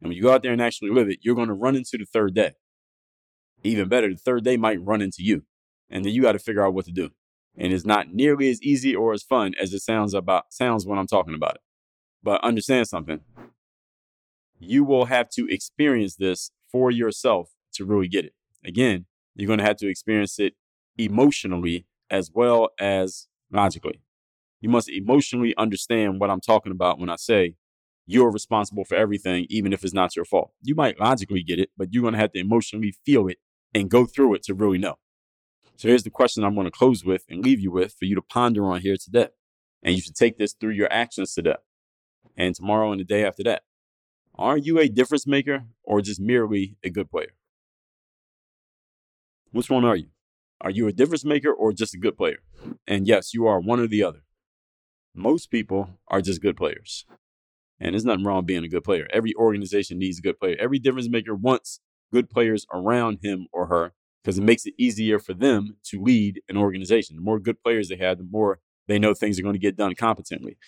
And 0.00 0.08
when 0.08 0.16
you 0.16 0.22
go 0.22 0.32
out 0.32 0.42
there 0.42 0.52
and 0.52 0.62
actually 0.62 0.90
live 0.90 1.08
it, 1.08 1.18
you're 1.22 1.34
going 1.34 1.48
to 1.48 1.54
run 1.54 1.76
into 1.76 1.98
the 1.98 2.06
third 2.06 2.34
day. 2.34 2.52
Even 3.62 3.88
better, 3.88 4.08
the 4.08 4.16
third 4.16 4.44
day 4.44 4.56
might 4.56 4.82
run 4.82 5.02
into 5.02 5.22
you. 5.22 5.44
And 5.90 6.04
then 6.04 6.12
you 6.12 6.22
got 6.22 6.32
to 6.32 6.38
figure 6.38 6.64
out 6.64 6.74
what 6.74 6.84
to 6.86 6.92
do. 6.92 7.10
And 7.58 7.72
it's 7.72 7.86
not 7.86 8.12
nearly 8.12 8.50
as 8.50 8.62
easy 8.62 8.94
or 8.94 9.12
as 9.12 9.22
fun 9.22 9.54
as 9.60 9.72
it 9.72 9.80
sounds 9.80 10.14
about 10.14 10.52
sounds 10.52 10.86
when 10.86 10.98
I'm 10.98 11.06
talking 11.06 11.34
about 11.34 11.54
it. 11.56 11.60
But 12.22 12.44
understand 12.44 12.88
something. 12.88 13.20
You 14.58 14.84
will 14.84 15.06
have 15.06 15.28
to 15.30 15.46
experience 15.48 16.16
this 16.16 16.50
for 16.70 16.90
yourself 16.90 17.50
to 17.74 17.84
really 17.84 18.08
get 18.08 18.24
it. 18.24 18.34
Again, 18.64 19.06
you're 19.34 19.46
going 19.46 19.58
to 19.58 19.64
have 19.64 19.76
to 19.76 19.88
experience 19.88 20.38
it 20.38 20.54
emotionally 20.98 21.86
as 22.10 22.30
well 22.32 22.70
as 22.80 23.28
logically. 23.50 24.00
You 24.60 24.68
must 24.68 24.88
emotionally 24.88 25.54
understand 25.56 26.20
what 26.20 26.30
I'm 26.30 26.40
talking 26.40 26.72
about 26.72 26.98
when 26.98 27.10
I 27.10 27.16
say 27.16 27.56
you're 28.06 28.30
responsible 28.30 28.84
for 28.84 28.94
everything, 28.94 29.46
even 29.50 29.72
if 29.72 29.84
it's 29.84 29.92
not 29.92 30.16
your 30.16 30.24
fault. 30.24 30.52
You 30.62 30.74
might 30.74 30.98
logically 30.98 31.42
get 31.42 31.58
it, 31.58 31.70
but 31.76 31.88
you're 31.92 32.02
going 32.02 32.14
to 32.14 32.20
have 32.20 32.32
to 32.32 32.40
emotionally 32.40 32.94
feel 33.04 33.28
it 33.28 33.38
and 33.74 33.90
go 33.90 34.06
through 34.06 34.34
it 34.34 34.42
to 34.44 34.54
really 34.54 34.78
know. 34.78 34.96
So 35.76 35.88
here's 35.88 36.04
the 36.04 36.10
question 36.10 36.42
I'm 36.42 36.54
going 36.54 36.64
to 36.64 36.70
close 36.70 37.04
with 37.04 37.24
and 37.28 37.44
leave 37.44 37.60
you 37.60 37.70
with 37.70 37.94
for 37.98 38.06
you 38.06 38.14
to 38.14 38.22
ponder 38.22 38.64
on 38.64 38.80
here 38.80 38.96
today. 38.96 39.28
And 39.82 39.94
you 39.94 40.00
should 40.00 40.16
take 40.16 40.38
this 40.38 40.54
through 40.54 40.70
your 40.70 40.90
actions 40.90 41.34
today 41.34 41.56
and 42.36 42.54
tomorrow 42.54 42.92
and 42.92 43.00
the 43.00 43.04
day 43.04 43.24
after 43.24 43.42
that. 43.44 43.62
Are 44.34 44.56
you 44.56 44.78
a 44.78 44.88
difference 44.88 45.26
maker 45.26 45.66
or 45.82 46.00
just 46.00 46.20
merely 46.20 46.76
a 46.82 46.88
good 46.88 47.10
player? 47.10 47.34
Which 49.52 49.70
one 49.70 49.84
are 49.84 49.96
you? 49.96 50.08
Are 50.62 50.70
you 50.70 50.88
a 50.88 50.92
difference 50.92 51.24
maker 51.24 51.52
or 51.52 51.72
just 51.72 51.94
a 51.94 51.98
good 51.98 52.16
player? 52.16 52.38
And 52.86 53.06
yes, 53.06 53.34
you 53.34 53.46
are 53.46 53.60
one 53.60 53.78
or 53.78 53.86
the 53.86 54.02
other. 54.02 54.22
Most 55.14 55.50
people 55.50 55.90
are 56.08 56.22
just 56.22 56.42
good 56.42 56.56
players. 56.56 57.04
And 57.78 57.92
there's 57.92 58.04
nothing 58.04 58.24
wrong 58.24 58.46
being 58.46 58.64
a 58.64 58.68
good 58.68 58.84
player. 58.84 59.06
Every 59.12 59.34
organization 59.34 59.98
needs 59.98 60.18
a 60.18 60.22
good 60.22 60.38
player. 60.38 60.56
Every 60.58 60.78
difference 60.78 61.10
maker 61.10 61.34
wants 61.34 61.80
good 62.10 62.30
players 62.30 62.66
around 62.72 63.18
him 63.22 63.48
or 63.52 63.66
her 63.66 63.92
because 64.26 64.38
it 64.38 64.42
makes 64.42 64.66
it 64.66 64.74
easier 64.76 65.20
for 65.20 65.34
them 65.34 65.76
to 65.84 66.02
lead 66.02 66.42
an 66.48 66.56
organization. 66.56 67.14
The 67.14 67.22
more 67.22 67.38
good 67.38 67.62
players 67.62 67.88
they 67.88 67.96
have, 67.98 68.18
the 68.18 68.26
more 68.28 68.58
they 68.88 68.98
know 68.98 69.14
things 69.14 69.38
are 69.38 69.42
going 69.42 69.54
to 69.54 69.60
get 69.60 69.76
done 69.76 69.94
competently. 69.94 70.58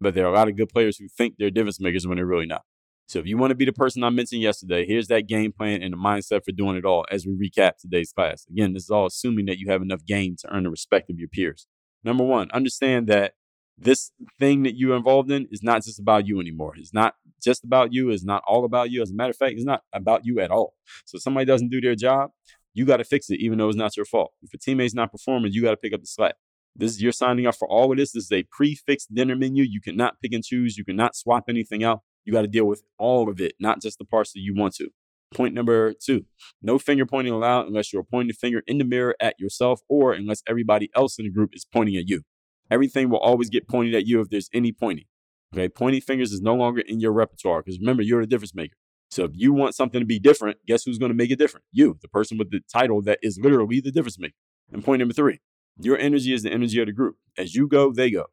But 0.00 0.14
there 0.14 0.26
are 0.26 0.32
a 0.32 0.34
lot 0.34 0.48
of 0.48 0.56
good 0.56 0.70
players 0.70 0.98
who 0.98 1.06
think 1.06 1.36
they're 1.38 1.52
difference 1.52 1.78
makers 1.78 2.04
when 2.04 2.16
they're 2.16 2.26
really 2.26 2.46
not. 2.46 2.62
So 3.06 3.20
if 3.20 3.26
you 3.26 3.38
want 3.38 3.52
to 3.52 3.54
be 3.54 3.64
the 3.64 3.72
person 3.72 4.02
I 4.02 4.10
mentioned 4.10 4.42
yesterday, 4.42 4.84
here's 4.84 5.06
that 5.06 5.28
game 5.28 5.52
plan 5.52 5.84
and 5.84 5.92
the 5.92 5.96
mindset 5.96 6.44
for 6.44 6.50
doing 6.50 6.76
it 6.76 6.84
all 6.84 7.06
as 7.08 7.24
we 7.24 7.34
recap 7.34 7.76
today's 7.78 8.10
class. 8.10 8.44
Again, 8.50 8.72
this 8.72 8.82
is 8.82 8.90
all 8.90 9.06
assuming 9.06 9.46
that 9.46 9.58
you 9.58 9.70
have 9.70 9.82
enough 9.82 10.04
game 10.04 10.34
to 10.40 10.52
earn 10.52 10.64
the 10.64 10.70
respect 10.70 11.08
of 11.08 11.20
your 11.20 11.28
peers. 11.28 11.68
Number 12.02 12.24
one, 12.24 12.50
understand 12.50 13.06
that 13.06 13.34
this 13.78 14.10
thing 14.40 14.64
that 14.64 14.76
you're 14.76 14.96
involved 14.96 15.30
in 15.30 15.46
is 15.52 15.62
not 15.62 15.84
just 15.84 16.00
about 16.00 16.26
you 16.26 16.40
anymore. 16.40 16.74
It's 16.76 16.92
not 16.92 17.14
just 17.40 17.62
about 17.62 17.92
you. 17.92 18.10
It's 18.10 18.24
not 18.24 18.42
all 18.48 18.64
about 18.64 18.90
you. 18.90 19.02
As 19.02 19.10
a 19.10 19.14
matter 19.14 19.30
of 19.30 19.36
fact, 19.36 19.52
it's 19.52 19.64
not 19.64 19.82
about 19.92 20.24
you 20.24 20.40
at 20.40 20.50
all. 20.50 20.74
So 21.04 21.18
somebody 21.18 21.44
doesn't 21.44 21.68
do 21.68 21.80
their 21.80 21.94
job, 21.94 22.30
you 22.76 22.84
got 22.84 22.98
to 22.98 23.04
fix 23.04 23.30
it, 23.30 23.40
even 23.40 23.56
though 23.56 23.68
it's 23.68 23.76
not 23.76 23.96
your 23.96 24.04
fault. 24.04 24.32
If 24.42 24.52
a 24.52 24.58
teammate's 24.58 24.92
not 24.92 25.10
performing, 25.10 25.52
you 25.52 25.62
got 25.62 25.70
to 25.70 25.78
pick 25.78 25.94
up 25.94 26.02
the 26.02 26.06
slack. 26.06 26.34
This 26.76 26.92
is 26.92 27.02
you're 27.02 27.10
signing 27.10 27.46
up 27.46 27.54
for 27.54 27.66
all 27.66 27.90
of 27.90 27.96
this. 27.96 28.12
This 28.12 28.24
is 28.24 28.32
a 28.32 28.42
prefixed 28.52 29.14
dinner 29.14 29.34
menu. 29.34 29.64
You 29.64 29.80
cannot 29.80 30.20
pick 30.20 30.34
and 30.34 30.44
choose. 30.44 30.76
You 30.76 30.84
cannot 30.84 31.16
swap 31.16 31.44
anything 31.48 31.82
out. 31.82 32.00
You 32.26 32.34
got 32.34 32.42
to 32.42 32.48
deal 32.48 32.66
with 32.66 32.82
all 32.98 33.30
of 33.30 33.40
it, 33.40 33.54
not 33.58 33.80
just 33.80 33.98
the 33.98 34.04
parts 34.04 34.34
that 34.34 34.40
you 34.40 34.54
want 34.54 34.74
to. 34.74 34.90
Point 35.34 35.54
number 35.54 35.94
two 35.94 36.26
no 36.62 36.78
finger 36.78 37.06
pointing 37.06 37.32
allowed 37.32 37.66
unless 37.66 37.92
you're 37.92 38.04
pointing 38.04 38.28
the 38.28 38.34
finger 38.34 38.62
in 38.66 38.78
the 38.78 38.84
mirror 38.84 39.16
at 39.20 39.34
yourself 39.40 39.80
or 39.88 40.12
unless 40.12 40.42
everybody 40.46 40.90
else 40.94 41.18
in 41.18 41.24
the 41.24 41.32
group 41.32 41.50
is 41.54 41.64
pointing 41.64 41.96
at 41.96 42.08
you. 42.08 42.22
Everything 42.70 43.08
will 43.08 43.18
always 43.18 43.48
get 43.48 43.66
pointed 43.66 43.94
at 43.94 44.06
you 44.06 44.20
if 44.20 44.28
there's 44.28 44.50
any 44.52 44.70
pointing. 44.70 45.06
Okay, 45.54 45.68
pointing 45.68 46.02
fingers 46.02 46.32
is 46.32 46.42
no 46.42 46.54
longer 46.54 46.80
in 46.80 47.00
your 47.00 47.12
repertoire 47.12 47.62
because 47.62 47.80
remember, 47.80 48.02
you're 48.02 48.20
the 48.20 48.26
difference 48.26 48.54
maker. 48.54 48.76
So 49.10 49.24
if 49.24 49.32
you 49.34 49.52
want 49.52 49.74
something 49.74 50.00
to 50.00 50.06
be 50.06 50.18
different, 50.18 50.58
guess 50.66 50.84
who's 50.84 50.98
going 50.98 51.10
to 51.10 51.16
make 51.16 51.30
it 51.30 51.38
different? 51.38 51.64
You, 51.72 51.98
the 52.02 52.08
person 52.08 52.38
with 52.38 52.50
the 52.50 52.60
title 52.72 53.02
that 53.02 53.18
is 53.22 53.38
literally 53.40 53.80
the 53.80 53.92
difference 53.92 54.18
maker. 54.18 54.34
And 54.72 54.84
point 54.84 54.98
number 54.98 55.14
three, 55.14 55.40
your 55.78 55.98
energy 55.98 56.34
is 56.34 56.42
the 56.42 56.50
energy 56.50 56.80
of 56.80 56.86
the 56.86 56.92
group. 56.92 57.16
As 57.38 57.54
you 57.54 57.68
go, 57.68 57.92
they 57.92 58.10
go. 58.10 58.26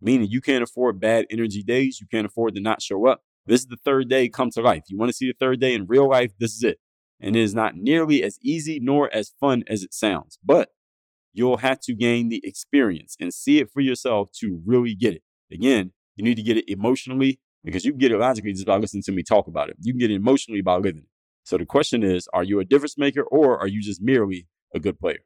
Meaning 0.00 0.28
you 0.30 0.40
can't 0.40 0.62
afford 0.62 1.00
bad 1.00 1.26
energy 1.30 1.62
days. 1.62 2.00
You 2.00 2.06
can't 2.06 2.26
afford 2.26 2.54
to 2.54 2.60
not 2.60 2.82
show 2.82 3.06
up. 3.06 3.22
This 3.46 3.62
is 3.62 3.66
the 3.66 3.76
third 3.76 4.08
day 4.08 4.28
come 4.28 4.50
to 4.50 4.60
life. 4.60 4.84
You 4.88 4.98
want 4.98 5.08
to 5.08 5.16
see 5.16 5.26
the 5.26 5.36
third 5.38 5.60
day 5.60 5.74
in 5.74 5.86
real 5.86 6.08
life? 6.08 6.32
This 6.38 6.54
is 6.54 6.62
it. 6.62 6.78
And 7.20 7.34
it 7.34 7.40
is 7.40 7.54
not 7.54 7.76
nearly 7.76 8.22
as 8.22 8.38
easy 8.42 8.78
nor 8.80 9.12
as 9.12 9.32
fun 9.40 9.64
as 9.66 9.82
it 9.82 9.94
sounds. 9.94 10.38
But 10.44 10.70
you'll 11.32 11.58
have 11.58 11.80
to 11.80 11.94
gain 11.94 12.28
the 12.28 12.40
experience 12.44 13.16
and 13.18 13.32
see 13.32 13.58
it 13.58 13.70
for 13.70 13.80
yourself 13.80 14.30
to 14.40 14.60
really 14.64 14.94
get 14.94 15.14
it. 15.14 15.22
Again, 15.50 15.92
you 16.14 16.24
need 16.24 16.36
to 16.36 16.42
get 16.42 16.58
it 16.58 16.70
emotionally 16.70 17.40
because 17.64 17.84
you 17.84 17.92
can 17.92 17.98
get 17.98 18.12
it 18.12 18.18
logically 18.18 18.52
just 18.52 18.66
by 18.66 18.76
listening 18.76 19.02
to 19.04 19.12
me 19.12 19.22
talk 19.22 19.46
about 19.46 19.68
it. 19.68 19.76
You 19.80 19.92
can 19.92 19.98
get 19.98 20.10
it 20.10 20.16
emotionally 20.16 20.60
by 20.60 20.76
living 20.76 21.02
it. 21.02 21.08
So 21.44 21.56
the 21.56 21.66
question 21.66 22.02
is, 22.02 22.28
are 22.32 22.44
you 22.44 22.60
a 22.60 22.64
difference 22.64 22.98
maker 22.98 23.22
or 23.22 23.58
are 23.58 23.66
you 23.66 23.80
just 23.80 24.02
merely 24.02 24.46
a 24.74 24.80
good 24.80 24.98
player? 24.98 25.20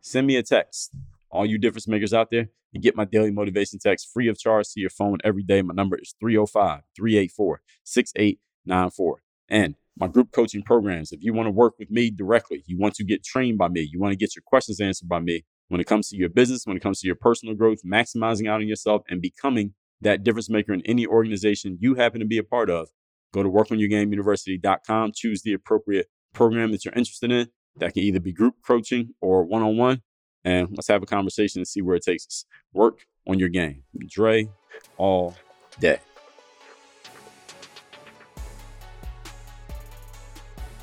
Send 0.00 0.26
me 0.26 0.36
a 0.36 0.42
text. 0.42 0.94
All 1.30 1.44
you 1.44 1.58
difference 1.58 1.86
makers 1.86 2.14
out 2.14 2.30
there, 2.30 2.48
you 2.72 2.80
get 2.80 2.96
my 2.96 3.04
daily 3.04 3.30
motivation 3.30 3.78
text 3.78 4.10
free 4.12 4.28
of 4.28 4.38
charge 4.38 4.68
to 4.70 4.80
your 4.80 4.90
phone 4.90 5.18
every 5.24 5.42
day. 5.42 5.62
My 5.62 5.74
number 5.74 5.98
is 6.00 6.14
305 6.20 6.82
384 6.96 7.62
6894. 7.84 9.22
And 9.48 9.74
my 9.98 10.06
group 10.06 10.32
coaching 10.32 10.62
programs. 10.62 11.12
If 11.12 11.22
you 11.22 11.34
want 11.34 11.46
to 11.46 11.52
work 11.52 11.74
with 11.78 11.90
me 11.90 12.10
directly, 12.10 12.62
you 12.66 12.78
want 12.78 12.94
to 12.94 13.04
get 13.04 13.22
trained 13.22 13.58
by 13.58 13.68
me, 13.68 13.82
you 13.82 14.00
want 14.00 14.12
to 14.12 14.16
get 14.16 14.34
your 14.34 14.42
questions 14.46 14.80
answered 14.80 15.08
by 15.08 15.18
me 15.18 15.44
when 15.68 15.80
it 15.80 15.86
comes 15.86 16.08
to 16.08 16.16
your 16.16 16.28
business, 16.30 16.64
when 16.64 16.76
it 16.76 16.82
comes 16.82 17.00
to 17.00 17.06
your 17.06 17.16
personal 17.16 17.54
growth, 17.54 17.78
maximizing 17.84 18.48
out 18.48 18.60
on 18.60 18.66
yourself 18.66 19.02
and 19.08 19.20
becoming 19.20 19.74
that 20.00 20.24
difference 20.24 20.48
maker 20.48 20.72
in 20.72 20.82
any 20.86 21.06
organization 21.06 21.76
you 21.80 21.94
happen 21.94 22.20
to 22.20 22.26
be 22.26 22.38
a 22.38 22.42
part 22.42 22.70
of, 22.70 22.88
go 23.32 23.42
to 23.42 23.48
workonyourgameuniversity.com, 23.48 25.12
choose 25.14 25.42
the 25.42 25.52
appropriate 25.52 26.06
program 26.32 26.72
that 26.72 26.84
you're 26.84 26.94
interested 26.94 27.30
in. 27.30 27.48
That 27.76 27.94
can 27.94 28.02
either 28.02 28.20
be 28.20 28.32
group 28.32 28.56
coaching 28.66 29.14
or 29.20 29.44
one 29.44 29.62
on 29.62 29.76
one. 29.76 30.02
And 30.44 30.68
let's 30.70 30.88
have 30.88 31.02
a 31.02 31.06
conversation 31.06 31.60
and 31.60 31.68
see 31.68 31.82
where 31.82 31.96
it 31.96 32.02
takes 32.02 32.26
us. 32.26 32.44
Work 32.72 33.06
on 33.28 33.38
your 33.38 33.48
game. 33.48 33.84
Dre 34.08 34.48
all 34.96 35.36
day. 35.78 36.00